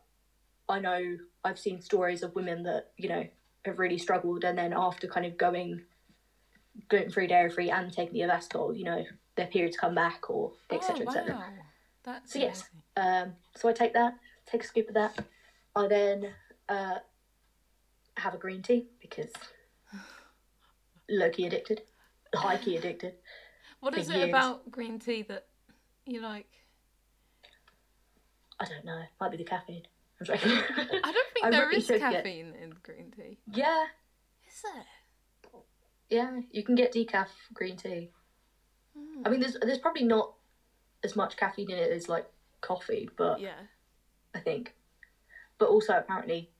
[0.68, 3.26] I know I've seen stories of women that you know
[3.64, 5.82] have really struggled, and then after kind of going
[6.88, 9.04] gluten free, dairy free, and taking the Ovasitol, you know,
[9.36, 11.04] their periods come back or etc.
[11.06, 11.34] oh, etc.
[11.34, 11.44] wow.
[12.04, 12.64] That's So yes.
[12.96, 14.14] Um, so I take that,
[14.46, 15.18] take a scoop of that.
[15.76, 16.28] I then
[16.68, 16.96] uh,
[18.18, 19.30] have a green tea because
[21.08, 21.82] low key addicted,
[22.34, 23.14] high key addicted.
[23.80, 24.28] What is it years.
[24.28, 25.46] about green tea that
[26.06, 26.48] you like?
[28.60, 29.00] I don't know.
[29.20, 29.82] Might be the caffeine.
[30.20, 30.50] I'm joking.
[30.50, 33.38] I don't think I there really is should get- caffeine in green tea.
[33.52, 33.84] yeah,
[34.48, 35.52] Is there?
[36.10, 36.40] yeah.
[36.50, 38.10] You can get decaf green tea.
[38.96, 39.22] Hmm.
[39.24, 40.34] I mean, there's there's probably not
[41.04, 42.26] as much caffeine in it as like
[42.60, 43.60] coffee, but yeah.
[44.34, 44.74] I think.
[45.58, 46.50] But also apparently,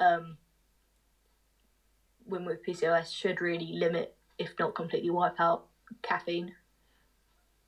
[0.00, 0.36] um,
[2.26, 5.66] women with PCOS should really limit, if not completely wipe out,
[6.02, 6.52] caffeine.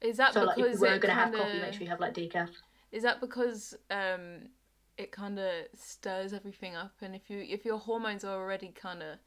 [0.01, 2.15] Is that so like, if because were gonna have coffee, make sure you have like
[2.15, 2.51] decaf.
[2.93, 4.49] Is that because um,
[4.97, 9.03] it kind of stirs everything up, and if you if your hormones are already kind
[9.03, 9.19] of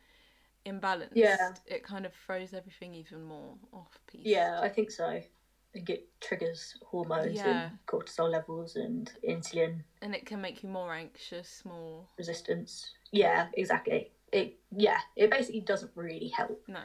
[0.66, 1.54] imbalanced, Yeah.
[1.66, 4.26] it kind of throws everything even more off piece.
[4.26, 5.06] Yeah, I think so.
[5.08, 5.28] I
[5.74, 7.70] think it triggers hormones Yeah.
[7.70, 12.94] and cortisol levels and insulin and it can make you more anxious, more resistance.
[13.12, 14.12] Yeah, exactly.
[14.32, 16.64] It yeah, it basically doesn't really help.
[16.68, 16.80] no.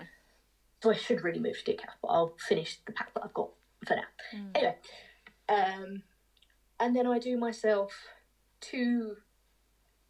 [0.83, 3.49] So I should really move to decaf, but I'll finish the pack that I've got
[3.87, 4.03] for now.
[4.35, 4.51] Mm.
[4.55, 4.77] Anyway,
[5.49, 6.03] um,
[6.79, 7.93] and then I do myself
[8.61, 9.17] two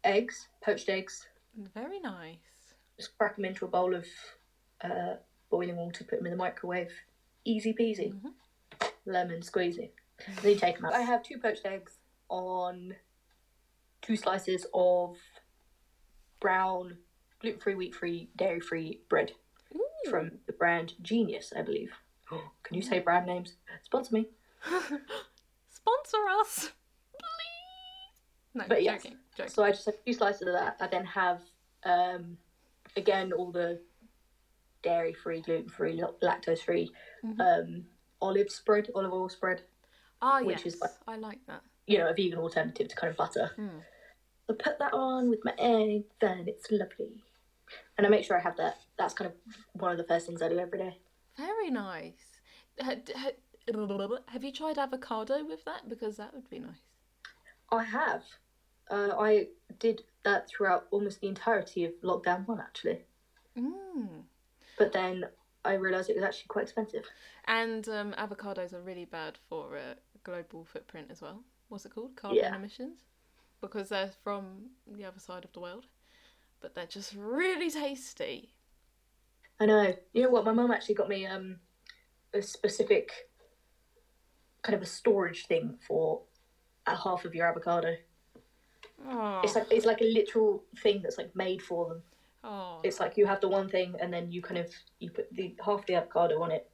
[0.03, 1.25] eggs, poached eggs.
[1.73, 2.73] Very nice.
[2.97, 4.05] Just crack them into a bowl of
[4.83, 5.15] uh,
[5.49, 6.91] boiling water, put them in the microwave.
[7.45, 8.11] Easy peasy.
[8.13, 8.33] Mhm.
[9.05, 9.91] Lemon squeezy.
[10.41, 10.93] Then you take them out.
[10.93, 11.93] I have two poached eggs
[12.29, 12.95] on
[14.01, 15.15] two slices of
[16.39, 16.97] brown,
[17.41, 19.31] gluten free, wheat free, dairy free bread
[19.75, 20.09] Ooh.
[20.09, 21.91] from the brand Genius, I believe.
[22.63, 23.53] Can you say brand names?
[23.83, 24.27] Sponsor me.
[25.69, 26.71] Sponsor us,
[27.13, 28.53] please.
[28.55, 29.03] No, But yes.
[29.03, 29.51] joking, joking.
[29.53, 30.77] So I just have a few slices of that.
[30.81, 31.41] I then have,
[31.83, 32.37] um,
[32.95, 33.79] again, all the
[34.83, 36.91] dairy free, gluten free, lactose free
[37.23, 37.39] Mhm.
[37.39, 37.85] um,
[38.21, 39.61] olive spread, olive oil spread.
[40.21, 41.61] Ah, which yes, is like- I like that.
[41.85, 43.51] You know, a vegan alternative to kind of butter.
[43.57, 43.83] Mm.
[44.49, 47.23] I put that on with my egg, then it's lovely.
[47.97, 48.77] And I make sure I have that.
[48.97, 50.97] That's kind of one of the first things I do every day.
[51.35, 52.39] Very nice.
[52.81, 55.89] Ha- d- ha- Have you tried avocado with that?
[55.89, 56.81] Because that would be nice.
[57.71, 58.23] I have.
[58.89, 59.47] Uh, I
[59.79, 63.01] did that throughout almost the entirety of lockdown one, actually.
[63.57, 64.23] Mm.
[64.77, 65.25] But then
[65.65, 67.03] I realised it was actually quite expensive.
[67.45, 71.43] And um, avocados are really bad for uh, global footprint as well.
[71.67, 72.15] What's it called?
[72.15, 72.55] Carbon Yeah.
[72.55, 72.99] emissions.
[73.59, 75.87] Because they're from the other side of the world.
[76.61, 78.53] But they're just really tasty.
[79.59, 79.93] I know.
[80.13, 80.45] You know what?
[80.45, 81.57] My mum actually got me um,
[82.33, 83.11] a specific
[84.63, 86.21] kind of a storage thing for
[86.85, 87.95] a half of your avocado.
[89.07, 92.01] Oh, It's like it's like a literal thing that's like made for them.
[92.43, 92.79] oh.
[92.83, 95.55] It's like you have the one thing and then you kind of you put the
[95.63, 96.69] half the avocado on it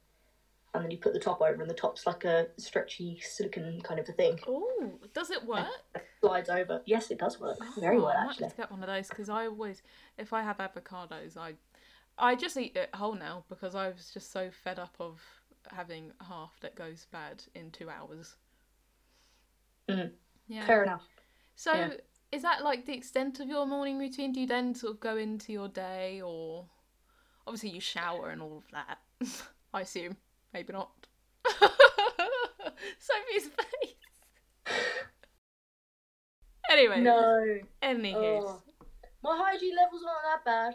[0.74, 4.00] and then you put the top over and the top's like a stretchy silicon kind
[4.00, 4.38] of a thing.
[4.46, 5.68] Oh, does it work?
[5.94, 6.82] It slides over.
[6.84, 7.58] Yes, it does work.
[7.78, 8.44] Very Oh, well I actually.
[8.44, 9.82] have to get one of those because I always,
[10.18, 11.54] if I have avocados, I,
[12.18, 15.22] I just eat it whole now because I was just so fed up of
[15.70, 18.34] having half that goes bad in two hours.
[19.88, 20.10] Mm.
[20.48, 20.66] Yeah.
[20.66, 21.02] Fair enough.
[21.54, 21.90] So yeah.
[22.32, 24.32] is that like the extent of your morning routine?
[24.32, 26.66] Do you then sort of go into your day, or
[27.46, 28.98] obviously you shower and all of that?
[29.74, 30.16] I assume,
[30.54, 30.90] maybe not.
[32.98, 33.94] Sophie's face.
[36.70, 37.58] Anyway, No.
[37.82, 38.62] anywho, Oh.
[39.22, 40.74] My hygiene level's aren't that bad.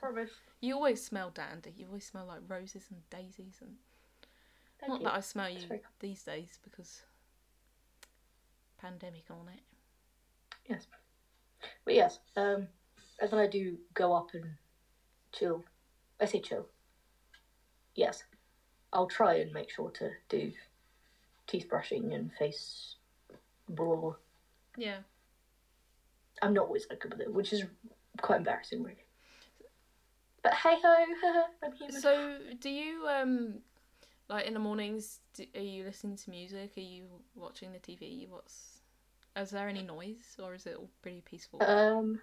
[0.00, 0.30] Promise.
[0.60, 1.72] you always smell dandy.
[1.76, 3.76] You always smell like roses and daisies, and
[4.80, 5.04] Thank not you.
[5.06, 5.60] that I smell you
[6.00, 7.02] these days because
[8.78, 9.60] pandemic on it.
[10.68, 10.86] Yes.
[11.84, 12.68] But yes, um,
[13.20, 14.44] and then I do go up and
[15.32, 15.64] chill.
[16.20, 16.66] I say chill.
[17.94, 18.22] Yes.
[18.94, 20.52] I'll try and make sure to do
[21.46, 22.94] teeth brushing and face
[23.68, 24.14] blah.
[24.76, 24.98] Yeah.
[26.40, 27.64] I'm not always good with it, which is
[28.20, 29.04] quite embarrassing, really.
[30.42, 31.04] But hey ho,
[31.64, 32.00] I'm human.
[32.00, 33.58] So, do you um
[34.28, 35.20] like in the mornings?
[35.34, 36.72] Do, are you listening to music?
[36.76, 37.04] Are you
[37.34, 38.28] watching the TV?
[38.28, 38.80] What's
[39.36, 41.62] is there any noise or is it all pretty peaceful?
[41.62, 42.20] Um,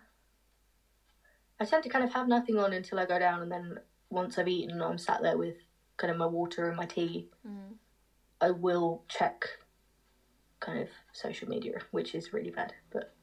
[1.59, 3.79] I tend to kind of have nothing on until I go down, and then
[4.09, 5.57] once I've eaten, I'm sat there with
[6.01, 7.29] kind of my water and my tea.
[7.47, 7.75] Mm.
[8.41, 9.45] I will check
[10.59, 13.13] kind of social media, which is really bad, but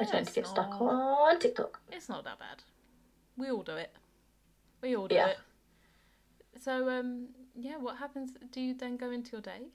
[0.00, 0.80] I tend to get stuck not.
[0.80, 1.80] on TikTok.
[1.92, 2.62] It's not that bad.
[3.36, 3.92] We all do it.
[4.80, 5.28] We all do Yeah.
[5.28, 5.38] it.
[6.60, 8.32] So um yeah, what happens?
[8.50, 9.68] Do you then go into your day?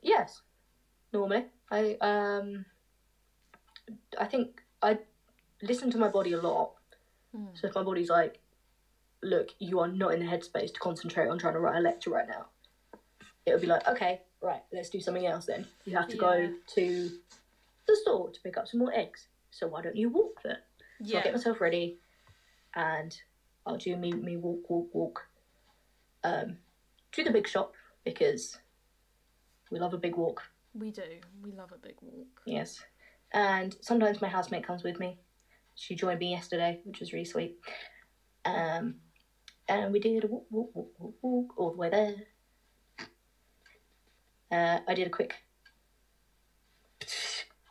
[0.00, 0.42] Yes,
[1.12, 1.46] normally.
[1.70, 2.64] I um,
[4.18, 4.98] I think I
[5.62, 6.74] listen to my body a lot.
[7.34, 7.46] Hmm.
[7.54, 8.41] So if my body's like,
[9.22, 12.10] look, you are not in the headspace to concentrate on trying to write a lecture
[12.10, 12.46] right now,
[13.46, 15.66] it would be like, okay, right, let's do something else then.
[15.84, 16.20] You have to Yeah.
[16.20, 17.10] go to
[17.86, 19.28] the store to pick up some more eggs.
[19.50, 20.56] So why don't you walk then?
[20.58, 21.22] So I'll Yeah.
[21.24, 21.98] get myself ready
[22.74, 23.16] and
[23.66, 25.28] I'll do me, me walk, walk, walk
[26.24, 26.58] um,
[27.12, 28.58] to the big shop because
[29.70, 30.42] we love a big walk.
[30.74, 31.20] We do.
[31.42, 32.42] We love a big walk.
[32.46, 32.82] Yes.
[33.32, 35.18] And sometimes my housemate comes with me.
[35.74, 37.58] She joined me yesterday, which was really sweet.
[38.44, 38.96] Um,
[39.68, 42.14] and we did a walk, walk, walk, walk, walk all the way there.
[44.50, 45.34] Uh, I did a quick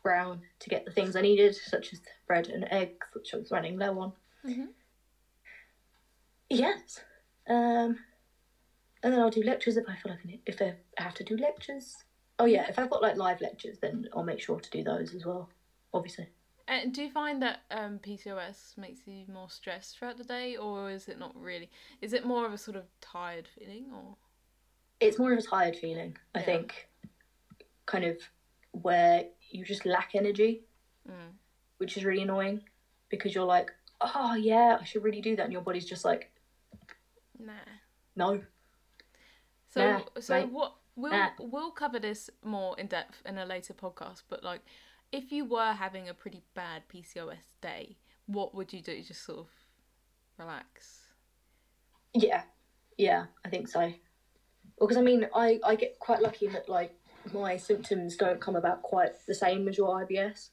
[0.03, 3.51] brown to get the things I needed, such as bread and eggs, which I was
[3.51, 4.13] running low on.
[4.43, 4.69] Mhm.
[6.49, 6.99] Yes.
[7.47, 7.97] Um,
[9.03, 11.23] and then I'll do lectures if I feel like I need, if I have to
[11.23, 11.95] do lectures.
[12.39, 15.13] Oh yeah, if I've got like live lectures, then I'll make sure to do those
[15.13, 15.49] as well.
[15.93, 16.29] Obviously.
[16.67, 20.89] And do you find that um, PCOS makes you more stressed throughout the day, or
[20.89, 21.69] is it not really?
[22.01, 24.15] Is it more of a sort of tired feeling, or?
[24.99, 26.45] It's more of a tired feeling, I Yeah.
[26.45, 26.87] think.
[27.85, 28.17] Kind of
[28.71, 30.63] where you just lack energy,
[31.09, 31.33] Mm.
[31.77, 32.63] which is really annoying
[33.09, 36.31] because you're like, oh yeah, I should really do that, and your body's just like,
[37.37, 37.53] Nah.
[38.15, 38.43] no.
[39.69, 40.51] So Nah, so mate.
[40.51, 41.29] what we'll Nah.
[41.39, 44.23] we'll cover this more in depth in a later podcast.
[44.29, 44.61] But like,
[45.11, 47.97] if you were having a pretty bad PCOS day,
[48.27, 49.01] what would you do?
[49.01, 49.47] Just sort of
[50.37, 50.99] relax.
[52.13, 52.43] Yeah,
[52.97, 53.79] yeah, I think so.
[53.79, 56.95] Well, because I mean, I I get quite lucky that like
[57.33, 60.49] my symptoms don't come about quite the same as your IBS,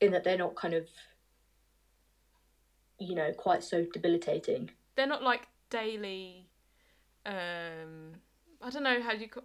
[0.00, 0.88] in that they're not kind of,
[2.98, 4.70] you know, quite so debilitating.
[4.96, 6.48] They're not like daily.
[7.26, 8.12] Um,
[8.60, 9.44] I don't know how you call.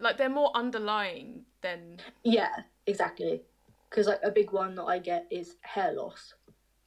[0.00, 2.54] Like they're more underlying than Yeah,
[2.86, 3.42] exactly.
[3.88, 6.34] Because like a big one that I get is hair loss,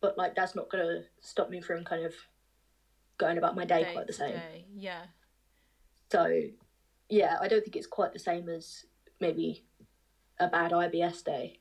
[0.02, 2.13] but like that's not gonna stop me from kind of
[3.17, 4.34] going about my day, day quite the same.
[4.34, 4.65] day.
[4.76, 5.06] Yeah.
[6.12, 6.41] So,
[7.10, 8.86] yeah, I don't think it's quite the same as
[9.19, 9.65] maybe
[10.39, 11.60] a bad IBS day.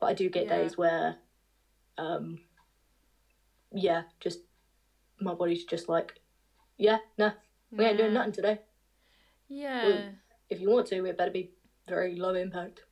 [0.00, 0.56] But I do get Yeah.
[0.56, 1.16] days where,
[1.96, 2.40] um,
[3.72, 4.40] yeah, just
[5.20, 6.20] my body's just like,
[6.76, 7.32] yeah, no,
[7.70, 8.60] we ain't doing nothing today.
[9.48, 10.10] Yeah.
[10.50, 11.50] If you want to, it better be
[11.88, 12.82] very low impact.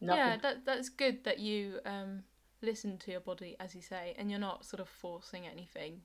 [0.00, 0.18] Nothing.
[0.18, 2.22] Yeah, that that's good that you um
[2.62, 6.00] listen to your body as you say, and you're not sort of forcing anything.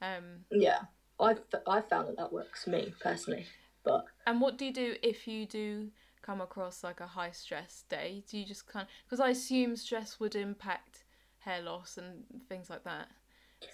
[0.00, 0.80] Um, Yeah,
[1.18, 3.46] I've I've found that that works for me personally.
[3.84, 5.90] But and what do you do if you do
[6.22, 8.22] come across like a high stress day?
[8.28, 11.04] Do you just kind because I assume stress would impact
[11.38, 13.08] hair loss and things like that.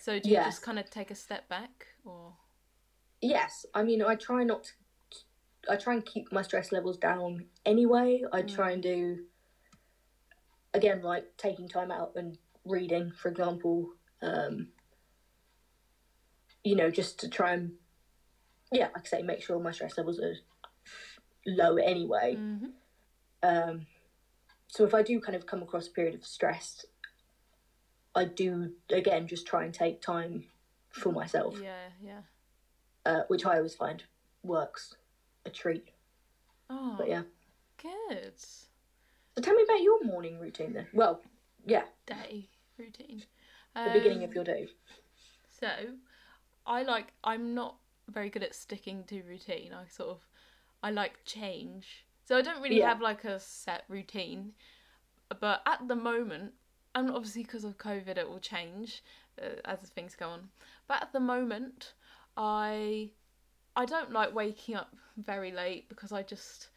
[0.01, 0.47] So do you Yes.
[0.47, 2.35] just kind of take a step back, or
[3.21, 4.65] yes, I mean I try not.
[4.65, 4.71] To,
[5.69, 8.23] I try and keep my stress levels down anyway.
[8.33, 9.25] I try and do.
[10.75, 13.91] Again, like taking time out and reading, for example.
[14.23, 14.69] Um,
[16.65, 17.73] you know, just to try and,
[18.71, 20.37] yeah, like I say, make sure my stress levels are
[21.47, 22.37] low anyway.
[22.37, 22.67] hmm
[23.43, 23.87] Um,
[24.69, 26.87] so if I do kind of come across a period of stress,
[28.15, 30.45] I do again just try and take time
[30.91, 32.21] for myself, yeah, yeah.
[33.05, 34.03] uh, which I always find
[34.43, 34.95] works
[35.47, 35.89] a treat.
[36.71, 37.23] Oh, But yeah,
[37.83, 38.35] good
[39.35, 40.87] so tell me about your morning routine then.
[40.93, 41.21] Well,
[41.67, 43.23] yeah, day routine.
[43.75, 44.69] the beginning Um, of your day.
[45.61, 45.69] So,
[46.67, 47.13] I like.
[47.25, 47.77] I'm not
[48.09, 49.73] very good at sticking to routine.
[49.73, 50.29] I sort of,
[50.83, 52.05] I like change.
[52.25, 52.89] So I don't really Yeah.
[52.91, 54.53] have like a set routine.
[55.41, 56.53] But at the moment,
[56.95, 59.03] and obviously because of COVID, it will change
[59.41, 60.49] uh, as things go on.
[60.87, 61.95] But at the moment,
[62.37, 63.11] I,
[63.77, 66.69] I don't like waking up very late because I just,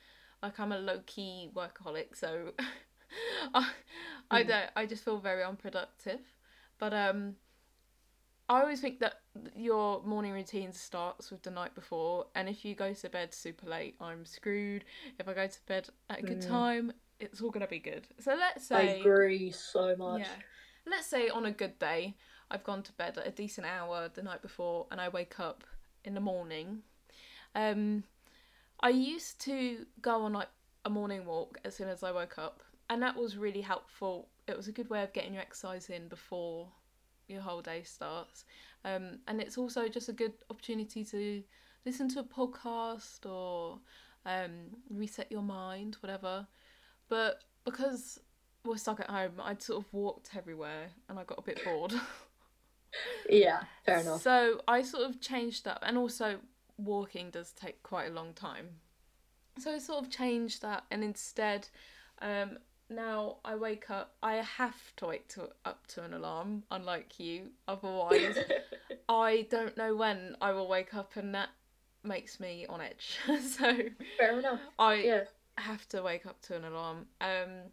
[0.42, 2.16] like, I'm a low key workaholic.
[2.16, 2.54] So,
[3.54, 3.70] I,
[4.32, 4.48] I Mm.
[4.48, 4.70] don't.
[4.76, 6.20] I just feel very unproductive.
[6.80, 7.36] But um,
[8.48, 9.22] I always think that
[9.56, 13.68] your morning routine starts with the night before, and if you go to bed super
[13.68, 14.86] late, I'm screwed.
[15.18, 16.48] If I go to bed at a good Mm.
[16.48, 18.08] time, it's all gonna be good.
[18.20, 20.22] So let's say I agree so much.
[20.22, 20.36] yeah,
[20.86, 22.16] let's say on a good day,
[22.52, 25.64] I've gone to bed at a decent hour the night before, and I wake up
[26.06, 26.84] in the morning.
[27.54, 28.04] Um,
[28.80, 30.50] I used to go on like
[30.84, 34.30] a morning walk as soon as I woke up, and that was really helpful.
[34.48, 36.68] It was a good way of getting your exercise in before
[37.28, 38.46] your whole day starts.
[38.84, 41.44] Um, and it's also just a good opportunity to
[41.86, 43.80] listen to a podcast or
[44.26, 44.52] um,
[44.90, 46.48] reset your mind, whatever.
[47.10, 48.20] But because
[48.64, 51.94] we're stuck at home, I'd sort of walked everywhere and I got a bit bored.
[53.30, 54.22] Yeah, fair enough.
[54.22, 56.40] So I sort of changed up, and also
[56.78, 58.68] walking does take quite a long time.
[59.60, 61.68] So I sort of changed that, and instead,
[62.22, 62.58] um,
[62.90, 64.16] now I wake up.
[64.22, 67.52] I have to wake to, up to an alarm, unlike you.
[67.68, 68.38] Otherwise,
[69.10, 71.50] I don't know when I will wake up, and that
[72.04, 73.18] makes me on edge.
[73.42, 73.78] so
[74.18, 74.60] fair enough.
[74.78, 75.24] I Yeah.
[75.58, 77.08] have to wake up to an alarm.
[77.22, 77.72] Um,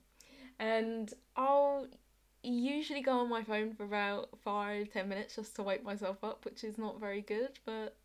[0.59, 1.87] and I'll
[2.43, 6.45] usually go on my phone for about five, ten minutes just to wake myself up,
[6.45, 7.97] which is not very good, but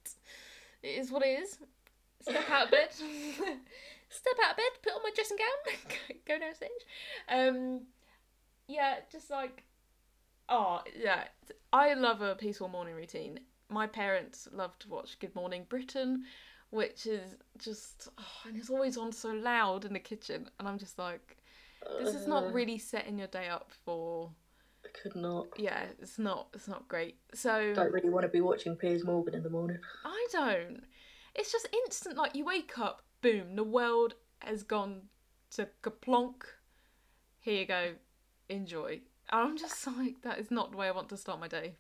[0.83, 1.57] it is what it is.
[2.21, 2.89] Step out of bed.
[4.09, 6.71] Step out of bed, put on my dressing gown, go downstairs.
[7.29, 7.81] Um,
[8.67, 9.63] yeah, just like,
[10.49, 11.25] oh, yeah.
[11.73, 13.39] I love a peaceful morning routine.
[13.69, 16.23] My parents love to watch Good Morning Britain,
[16.69, 20.77] which is just, oh, and it's always on so loud in the kitchen, and I'm
[20.77, 21.36] just like,
[21.99, 24.31] this is Uh, not really setting your day up for
[24.85, 25.47] I could not.
[25.57, 29.35] yeah it's not it's not great so Don't really want to be watching Piers Morgan
[29.35, 29.79] in the morning.
[30.05, 30.83] i don't
[31.35, 35.01] it's just instant like you wake up boom the world has gone
[35.51, 36.43] to kaplonk
[37.39, 37.93] here you go
[38.49, 41.75] enjoy i'm just like that is not the way i want to start my day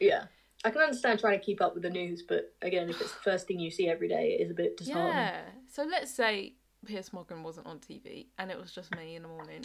[0.00, 0.24] Yeah.
[0.62, 3.20] I can understand trying to keep up with the news, but again, if it's the
[3.30, 5.14] first thing you see every day, it is a bit disheartening.
[5.16, 6.56] yeah so let's say
[6.86, 9.64] Piers Morgan wasn't on TV and it was just me in the morning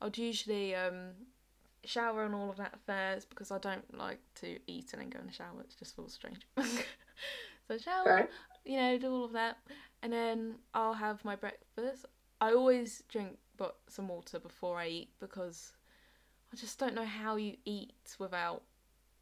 [0.00, 1.10] I'd usually um
[1.84, 5.18] shower and all of that affairs because I don't like to eat and then go
[5.20, 6.46] in the shower it just feels strange
[7.68, 8.30] so shower Right.
[8.64, 9.58] you know do all of that
[10.02, 12.06] and then I'll have my breakfast
[12.40, 15.72] I always drink but some water before I eat because
[16.52, 18.62] I just don't know how you eat without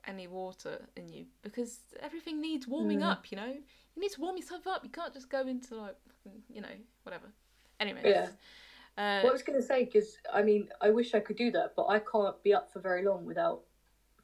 [0.07, 3.11] any water in you because everything needs warming Mm.
[3.11, 3.53] up you know
[3.95, 4.85] you need to warm yourself up.
[4.85, 5.97] You can't just go into like,
[6.49, 6.69] you know,
[7.03, 7.33] whatever.
[7.79, 8.29] Anyways, Yeah.
[8.99, 11.51] uh, What I was going to say, because I mean, I wish I could do
[11.53, 13.63] that, but I can't be up for very long without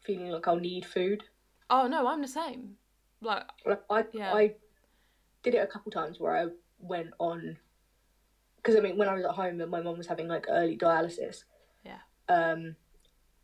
[0.01, 1.23] feeling like I'll need food.
[1.71, 2.77] oh no, I'm the same.
[3.21, 4.35] Like, Like I, Yeah.
[4.35, 4.55] I
[5.43, 6.47] did it a couple times where I
[6.79, 7.57] went on,
[8.57, 10.77] because I mean, when I was at home and my mum was having like early
[10.77, 11.45] dialysis.
[11.85, 11.99] Yeah.
[12.29, 12.77] Um,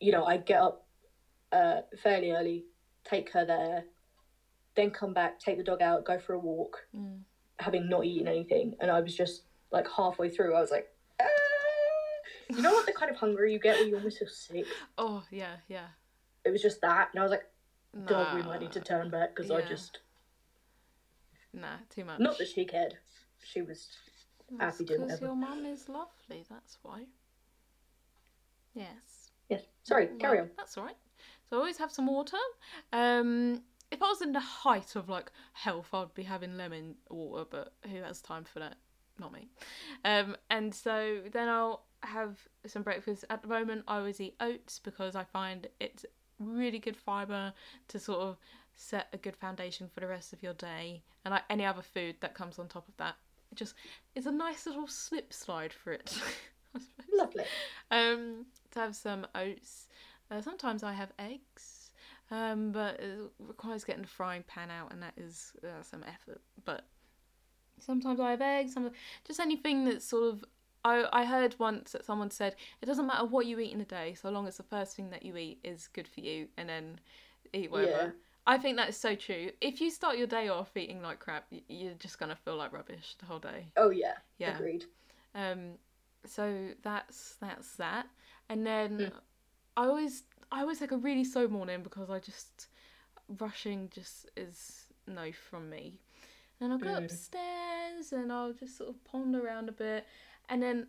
[0.00, 0.86] you know, I'd get up
[1.52, 2.64] uh, fairly early,
[3.04, 3.84] take her there,
[4.74, 7.20] then come back, take the dog out, go for a walk, mm,
[7.62, 10.88] having not eaten anything, and I was just like halfway through, I was like,
[11.20, 11.26] "Ah!"
[12.50, 14.66] you know what the kind of hunger you get when you almost feel sick.
[14.98, 15.86] oh yeah, yeah.
[16.44, 17.44] It was just that, and I was like,
[18.06, 20.00] God, Nah, we might need to turn back because I just
[21.54, 22.18] Nah, too much.
[22.20, 22.94] not that she cared.
[23.44, 23.88] She was
[24.50, 25.26] That's happy doing 'cause whatever.
[25.26, 26.44] your mum is lovely.
[26.50, 27.06] That's why.
[28.74, 29.30] Yes.
[29.48, 29.62] yes.
[29.82, 30.50] Sorry, carry on.
[30.56, 30.96] That's all right.
[31.48, 32.38] So I always have some water.
[32.92, 37.44] Um, if I was in the height of like health, I'd be having lemon water,
[37.48, 38.76] but who has time for that?
[39.20, 39.48] Not me.
[40.04, 43.26] Um, and so then I'll have some breakfast.
[43.28, 46.06] At the moment, I always eat oats because I find it's
[46.38, 47.52] really good fiber
[47.88, 48.38] to sort of
[48.74, 51.02] set a good foundation for the rest of your day.
[51.24, 53.16] And like any other food that comes on top of that,
[53.50, 53.74] it just
[54.14, 56.18] it's a nice little slip slide for it.
[57.12, 57.44] Lovely.
[57.90, 59.88] um, to have some oats.
[60.30, 61.81] Uh, sometimes I have eggs,
[62.32, 66.40] um, but it requires getting the frying pan out, and that is uh, some effort.
[66.64, 66.86] But
[67.78, 68.72] sometimes I have eggs.
[68.72, 68.90] Some
[69.26, 70.44] just anything that's sort of.
[70.84, 73.84] I I heard once that someone said it doesn't matter what you eat in a
[73.84, 76.68] day, so long as the first thing that you eat is good for you, and
[76.68, 76.98] then
[77.52, 77.90] eat whatever.
[77.90, 78.10] Yeah.
[78.46, 79.50] I think that is so true.
[79.60, 83.14] If you start your day off eating like crap, you're just gonna feel like rubbish
[83.18, 83.66] the whole day.
[83.76, 84.14] Oh yeah.
[84.38, 84.56] Yeah.
[84.56, 84.86] Agreed.
[85.34, 85.74] Um,
[86.24, 88.06] so that's that's that,
[88.48, 89.12] and then Mm.
[89.76, 92.68] I always I always like a really slow morning because I just
[93.40, 95.98] rushing just is no from me.
[96.60, 97.04] And I'll go Mm.
[97.04, 100.06] upstairs and I'll just sort of ponder around a bit,
[100.48, 100.86] and then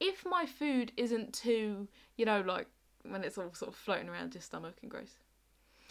[0.00, 2.66] if my food isn't too, you know, like
[3.08, 5.14] when it's all sort of floating around your stomach and gross.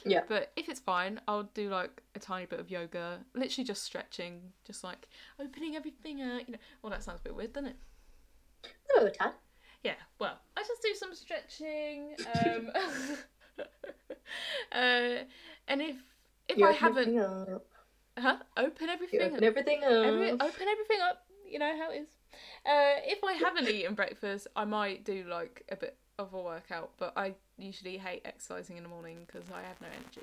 [0.05, 0.23] Yeah.
[0.27, 4.51] But if it's fine, I'll do like a tiny bit of yoga, literally just stretching,
[4.65, 5.07] just like
[5.39, 6.47] opening everything out.
[6.47, 7.75] You know, well that sounds a bit weird, doesn't it?
[8.89, 9.31] Hello, Tad.
[9.83, 12.15] Yeah, well, I just do some stretching.
[12.25, 12.69] Um,
[14.71, 15.23] uh,
[15.67, 15.95] and if
[16.47, 17.15] if You I haven't,
[18.17, 20.05] huh, open You everything, open everything up.
[20.05, 21.25] every, open everything up.
[21.49, 22.07] You know how it is.
[22.65, 26.91] Uh, if I haven't eaten breakfast, I might do like a bit of a workout,
[26.97, 30.21] but I usually hate exercising in the morning because I have no energy.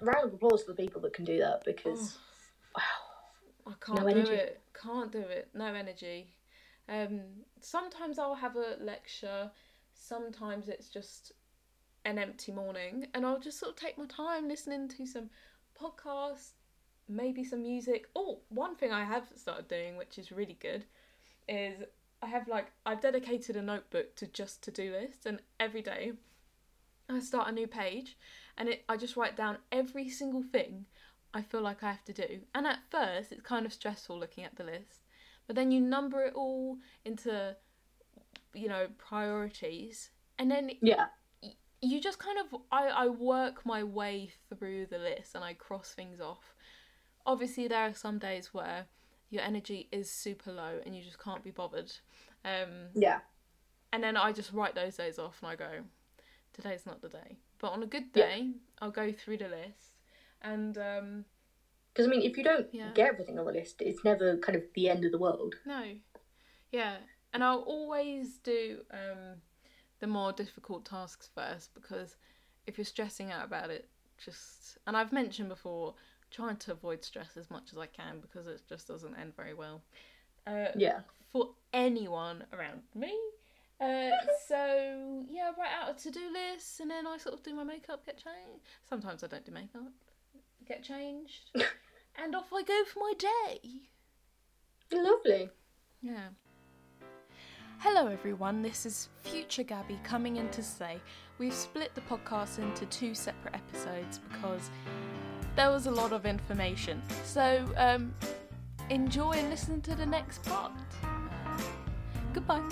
[0.00, 2.18] Round of applause for the people that can do that because
[2.76, 2.82] wow.
[3.66, 4.32] I can't No do energy.
[4.32, 4.60] it.
[4.80, 5.48] Can't do it.
[5.54, 6.26] No energy.
[6.92, 7.20] Um,
[7.60, 9.50] sometimes I'll have a lecture.
[9.94, 11.32] Sometimes it's just
[12.04, 15.30] an empty morning, and I'll just sort of take my time listening to some
[15.80, 16.50] podcasts,
[17.08, 18.08] maybe some music.
[18.14, 20.84] Oh, one thing I have started doing, which is really good,
[21.48, 21.82] is
[22.20, 26.12] I have like I've dedicated a notebook to just to do lists, and every day
[27.08, 28.18] I start a new page,
[28.58, 30.86] and it, I just write down every single thing
[31.32, 32.40] I feel like I have to do.
[32.54, 35.01] And at first, it's kind of stressful looking at the list,
[35.46, 37.56] but then you number it all into,
[38.54, 41.06] you know, priorities, and then Yeah.
[41.80, 45.92] you just kind of I, I work my way through the list and I cross
[45.94, 46.54] things off.
[47.26, 48.86] Obviously, there are some days where
[49.30, 51.92] your energy is super low and you just can't be bothered.
[52.44, 53.18] Um, Yeah.
[53.92, 55.70] and then I just write those days off and I go,
[56.52, 57.38] today's not the day.
[57.58, 58.24] But on a good Yeah.
[58.26, 60.00] day, I'll go through the list
[60.42, 61.24] and um,
[61.92, 62.90] Because I mean, if you don't Yeah.
[62.94, 65.56] get everything on the list, it's never kind of the end of the world.
[65.66, 65.82] no,
[66.70, 66.96] yeah,
[67.34, 69.42] and I'll always do um,
[70.00, 72.16] the more difficult tasks first because
[72.66, 73.88] if you're stressing out about it,
[74.24, 75.94] just and I've mentioned before,
[76.30, 79.52] trying to avoid stress as much as I can because it just doesn't end very
[79.54, 79.82] well.
[80.46, 81.00] Uh, Yeah.
[81.30, 83.14] for anyone around me.
[83.80, 84.10] Uh,
[84.48, 87.64] so yeah, I write out a to-do list and then I sort of do my
[87.64, 88.64] makeup, get changed.
[88.88, 89.92] Sometimes I don't do makeup,
[90.66, 91.50] get changed,
[92.20, 93.60] and off I go for my day.
[94.92, 95.50] Lovely.
[96.00, 96.28] Yeah.
[97.78, 101.00] Hello everyone, this is Future Gabby coming in to say
[101.38, 104.70] we've split the podcast into two separate episodes because
[105.56, 107.02] there was a lot of information.
[107.24, 108.14] So um,
[108.88, 110.72] enjoy and listen to the next part.
[112.32, 112.62] Goodbye.